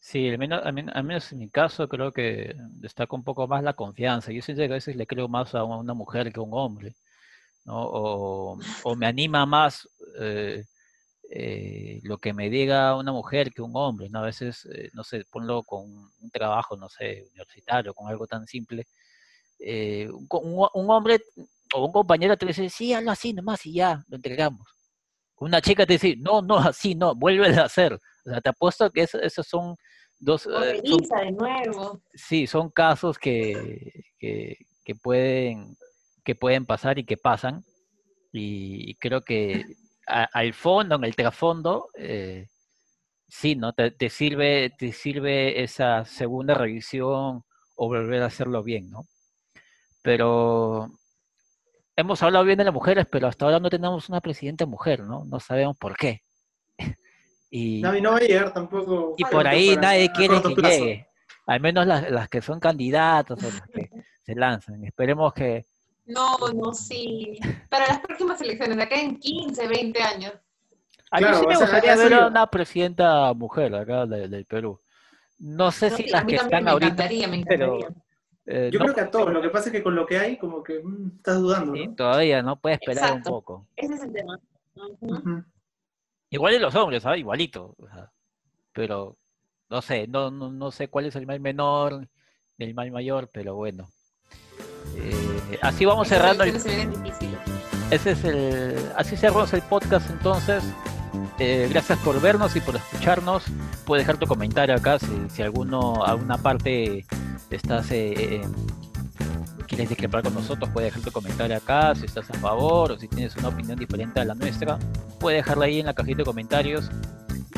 Sí, 0.00 0.28
al 0.28 0.38
menos, 0.38 0.62
al 0.64 0.72
menos, 1.04 1.32
en 1.32 1.38
mi 1.38 1.50
caso 1.50 1.88
creo 1.88 2.12
que 2.12 2.54
destaca 2.80 3.14
un 3.16 3.24
poco 3.24 3.46
más 3.48 3.62
la 3.62 3.74
confianza. 3.74 4.32
Yo 4.32 4.42
siento 4.42 4.62
que 4.62 4.66
a 4.66 4.74
veces 4.74 4.96
le 4.96 5.06
creo 5.06 5.28
más 5.28 5.54
a 5.54 5.64
una 5.64 5.94
mujer 5.94 6.32
que 6.32 6.40
a 6.40 6.42
un 6.42 6.50
hombre. 6.52 6.94
O, 7.66 8.58
me 8.96 9.06
anima 9.06 9.46
más 9.46 9.88
eh, 10.20 10.64
eh, 11.30 12.00
lo 12.04 12.18
que 12.18 12.32
me 12.32 12.50
diga 12.50 12.96
una 12.96 13.12
mujer 13.12 13.52
que 13.52 13.62
un 13.62 13.72
hombre, 13.74 14.08
¿no? 14.10 14.20
A 14.20 14.22
veces, 14.22 14.66
eh, 14.66 14.90
no 14.94 15.04
sé, 15.04 15.24
ponlo 15.30 15.62
con 15.64 15.82
un 16.20 16.30
trabajo, 16.32 16.76
no 16.76 16.88
sé, 16.88 17.24
universitario, 17.30 17.94
con 17.94 18.08
algo 18.08 18.26
tan 18.26 18.46
simple. 18.46 18.88
Un, 19.60 20.28
un, 20.74 20.90
hombre 20.90 21.20
o 21.74 21.86
un 21.86 21.92
compañero 21.92 22.36
te 22.36 22.46
dice, 22.46 22.68
sí, 22.70 22.92
hazlo 22.92 23.12
así 23.12 23.32
nomás 23.32 23.64
y 23.66 23.74
ya, 23.74 24.04
lo 24.08 24.16
entregamos. 24.16 24.66
Una 25.38 25.60
chica 25.60 25.84
te 25.86 25.94
dice, 25.94 26.16
no, 26.18 26.42
no, 26.42 26.58
así 26.58 26.94
no, 26.94 27.14
vuelve 27.14 27.48
a 27.56 27.64
hacer. 27.64 27.94
O 27.94 28.30
sea, 28.30 28.40
te 28.40 28.50
apuesto 28.50 28.90
que 28.90 29.02
esos 29.02 29.46
son 29.46 29.76
dos... 30.18 30.44
de 30.46 31.32
nuevo. 31.32 32.00
Sí, 32.14 32.46
son 32.46 32.70
casos 32.70 33.18
que, 33.18 34.04
que, 34.18 34.56
que 34.84 34.94
pueden 34.94 35.76
que 36.24 36.34
pueden 36.34 36.66
pasar 36.66 36.98
y 36.98 37.04
que 37.04 37.16
pasan. 37.16 37.64
Y 38.32 38.94
creo 38.96 39.22
que 39.22 39.64
al 40.06 40.54
fondo, 40.54 40.96
en 40.96 41.04
el 41.04 41.14
trasfondo, 41.14 41.88
eh, 41.96 42.48
sí, 43.28 43.56
¿no? 43.56 43.72
Te, 43.72 44.08
sirve, 44.08 44.70
te 44.78 44.92
sirve 44.92 45.62
esa 45.62 46.04
segunda 46.04 46.54
revisión 46.54 47.44
o 47.76 47.88
volver 47.88 48.22
a 48.22 48.26
hacerlo 48.26 48.62
bien, 48.62 48.90
¿no? 48.90 49.06
Pero 50.02 50.90
hemos 51.96 52.22
hablado 52.22 52.44
bien 52.44 52.58
de 52.58 52.64
las 52.64 52.74
mujeres, 52.74 53.06
pero 53.10 53.28
hasta 53.28 53.44
ahora 53.44 53.60
no 53.60 53.70
tenemos 53.70 54.08
una 54.08 54.20
presidenta 54.20 54.66
mujer, 54.66 55.00
¿no? 55.00 55.24
No 55.24 55.40
sabemos 55.40 55.76
por 55.76 55.96
qué. 55.96 56.22
y, 57.50 57.80
no, 57.82 58.12
va 58.12 58.16
a 58.16 58.20
llegar 58.20 58.52
tampoco. 58.52 59.14
Y 59.16 59.24
por 59.24 59.46
ahí 59.46 59.76
nadie 59.76 60.10
quiere 60.12 60.40
que 60.42 60.54
llegue. 60.54 61.06
Al 61.46 61.60
menos 61.60 61.86
las, 61.86 62.10
las 62.10 62.28
que 62.28 62.40
son 62.40 62.60
candidatos 62.60 63.42
o 63.42 63.46
las 63.46 63.68
que 63.68 63.90
se 64.22 64.34
lanzan. 64.34 64.84
Esperemos 64.84 65.32
que, 65.32 65.66
no, 66.06 66.36
no, 66.54 66.74
sí. 66.74 67.38
Para 67.68 67.86
las 67.86 68.00
próximas 68.00 68.40
elecciones, 68.40 68.76
de 68.76 68.82
acá 68.82 69.00
en 69.00 69.18
15, 69.18 69.68
20 69.68 70.02
años. 70.02 70.32
A 71.10 71.20
mí 71.20 71.26
sí 71.34 71.46
me 71.46 71.56
gustaría 71.56 71.96
ver 71.96 72.14
a 72.14 72.26
una 72.26 72.46
presidenta 72.46 73.32
mujer 73.34 73.74
acá 73.74 74.06
del, 74.06 74.44
Perú. 74.46 74.80
No 75.38 75.70
sé 75.70 75.90
si 75.90 76.08
las 76.08 76.24
que 76.24 76.36
están 76.36 76.64
me 76.64 76.70
ahorita. 76.70 76.92
Encantaría, 76.92 77.28
me 77.28 77.36
encantaría. 77.36 77.88
Eh, 78.46 78.70
Yo 78.72 78.80
creo 78.80 78.94
que 78.94 79.00
a 79.00 79.10
todos, 79.10 79.32
lo 79.32 79.40
que 79.40 79.50
pasa 79.50 79.66
es 79.68 79.72
que 79.72 79.82
con 79.82 79.94
lo 79.94 80.04
que 80.04 80.18
hay, 80.18 80.36
como 80.36 80.62
que 80.62 80.80
mm, 80.82 81.12
estás 81.16 81.40
dudando. 81.40 81.74
Sí, 81.74 81.88
todavía, 81.96 82.42
¿no? 82.42 82.56
Puedes 82.56 82.80
esperar 82.80 83.12
un 83.12 83.22
poco. 83.22 83.66
Ese 83.76 83.94
es 83.94 84.02
el 84.02 84.12
tema. 84.12 84.38
Igual 86.30 86.54
de 86.54 86.60
los 86.60 86.74
hombres, 86.74 87.02
¿sabes? 87.02 87.20
Igualito. 87.20 87.76
pero 88.72 89.16
no 89.70 89.82
sé, 89.82 90.06
no, 90.08 90.30
no, 90.30 90.50
no 90.50 90.70
sé 90.70 90.88
cuál 90.88 91.06
es 91.06 91.16
el 91.16 91.26
mal 91.26 91.40
menor, 91.40 92.08
el 92.58 92.74
mal 92.74 92.90
mayor, 92.90 93.30
pero 93.32 93.54
bueno. 93.54 93.88
Eh, 94.96 95.58
así 95.62 95.84
vamos 95.84 96.08
cerrando. 96.08 96.44
El, 96.44 96.56
ese 96.56 98.12
es 98.12 98.24
el, 98.24 98.74
así 98.96 99.16
cerramos 99.16 99.52
el 99.52 99.62
podcast 99.62 100.10
entonces. 100.10 100.64
Eh, 101.38 101.68
gracias 101.70 101.98
por 101.98 102.20
vernos 102.20 102.56
y 102.56 102.60
por 102.60 102.76
escucharnos. 102.76 103.44
Puedes 103.84 104.06
dejar 104.06 104.18
tu 104.18 104.26
comentario 104.26 104.74
acá 104.74 104.98
si, 104.98 105.28
si 105.28 105.42
alguno, 105.42 106.04
alguna 106.04 106.38
parte 106.38 107.04
estás 107.56 107.90
eh, 107.90 108.42
quieres 109.72 109.88
discrepar 109.88 110.22
con 110.22 110.34
nosotros, 110.34 110.68
puedes 110.70 110.92
dejar 110.92 111.02
tu 111.02 111.10
comentario 111.10 111.56
acá, 111.56 111.94
si 111.94 112.04
estás 112.04 112.28
a 112.28 112.34
favor 112.34 112.92
o 112.92 112.98
si 112.98 113.08
tienes 113.08 113.34
una 113.36 113.48
opinión 113.48 113.78
diferente 113.78 114.20
a 114.20 114.24
la 114.26 114.34
nuestra, 114.34 114.78
puedes 115.18 115.42
dejarla 115.42 115.64
ahí 115.64 115.80
en 115.80 115.86
la 115.86 115.94
cajita 115.94 116.18
de 116.18 116.24
comentarios. 116.24 116.90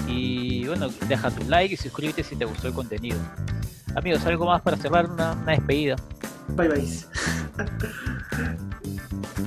Y 0.06 0.64
bueno, 0.66 0.88
deja 1.08 1.30
tu 1.32 1.42
like 1.48 1.74
y 1.74 1.76
suscríbete 1.76 2.22
si 2.22 2.36
te 2.36 2.44
gustó 2.44 2.68
el 2.68 2.74
contenido. 2.74 3.18
Amigos, 3.96 4.24
algo 4.26 4.46
más 4.46 4.62
para 4.62 4.76
cerrar 4.76 5.10
una 5.10 5.34
despedida. 5.34 5.96
Bye 6.48 6.68
bye. 6.68 6.88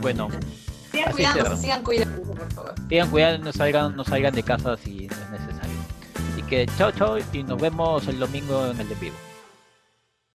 Bueno. 0.01 0.27
Sigan 0.91 1.11
cuidando, 1.11 1.57
sigan 1.57 1.83
cuidando, 1.83 2.21
por 2.21 2.51
favor. 2.51 2.75
Sigan 2.89 3.09
cuidando, 3.09 3.45
no 3.45 3.53
salgan, 3.53 3.95
no 3.95 4.03
salgan 4.03 4.35
de 4.35 4.43
casa 4.43 4.77
si 4.77 5.07
no 5.07 5.15
es 5.15 5.29
necesario. 5.31 5.75
Así 6.33 6.43
que 6.43 6.65
chao, 6.77 6.91
chao 6.91 7.17
y 7.33 7.43
nos 7.43 7.59
vemos 7.59 8.07
el 8.07 8.19
domingo 8.19 8.67
en 8.67 8.79
el 8.79 8.89
de 8.89 8.95
vivo. 8.95 9.15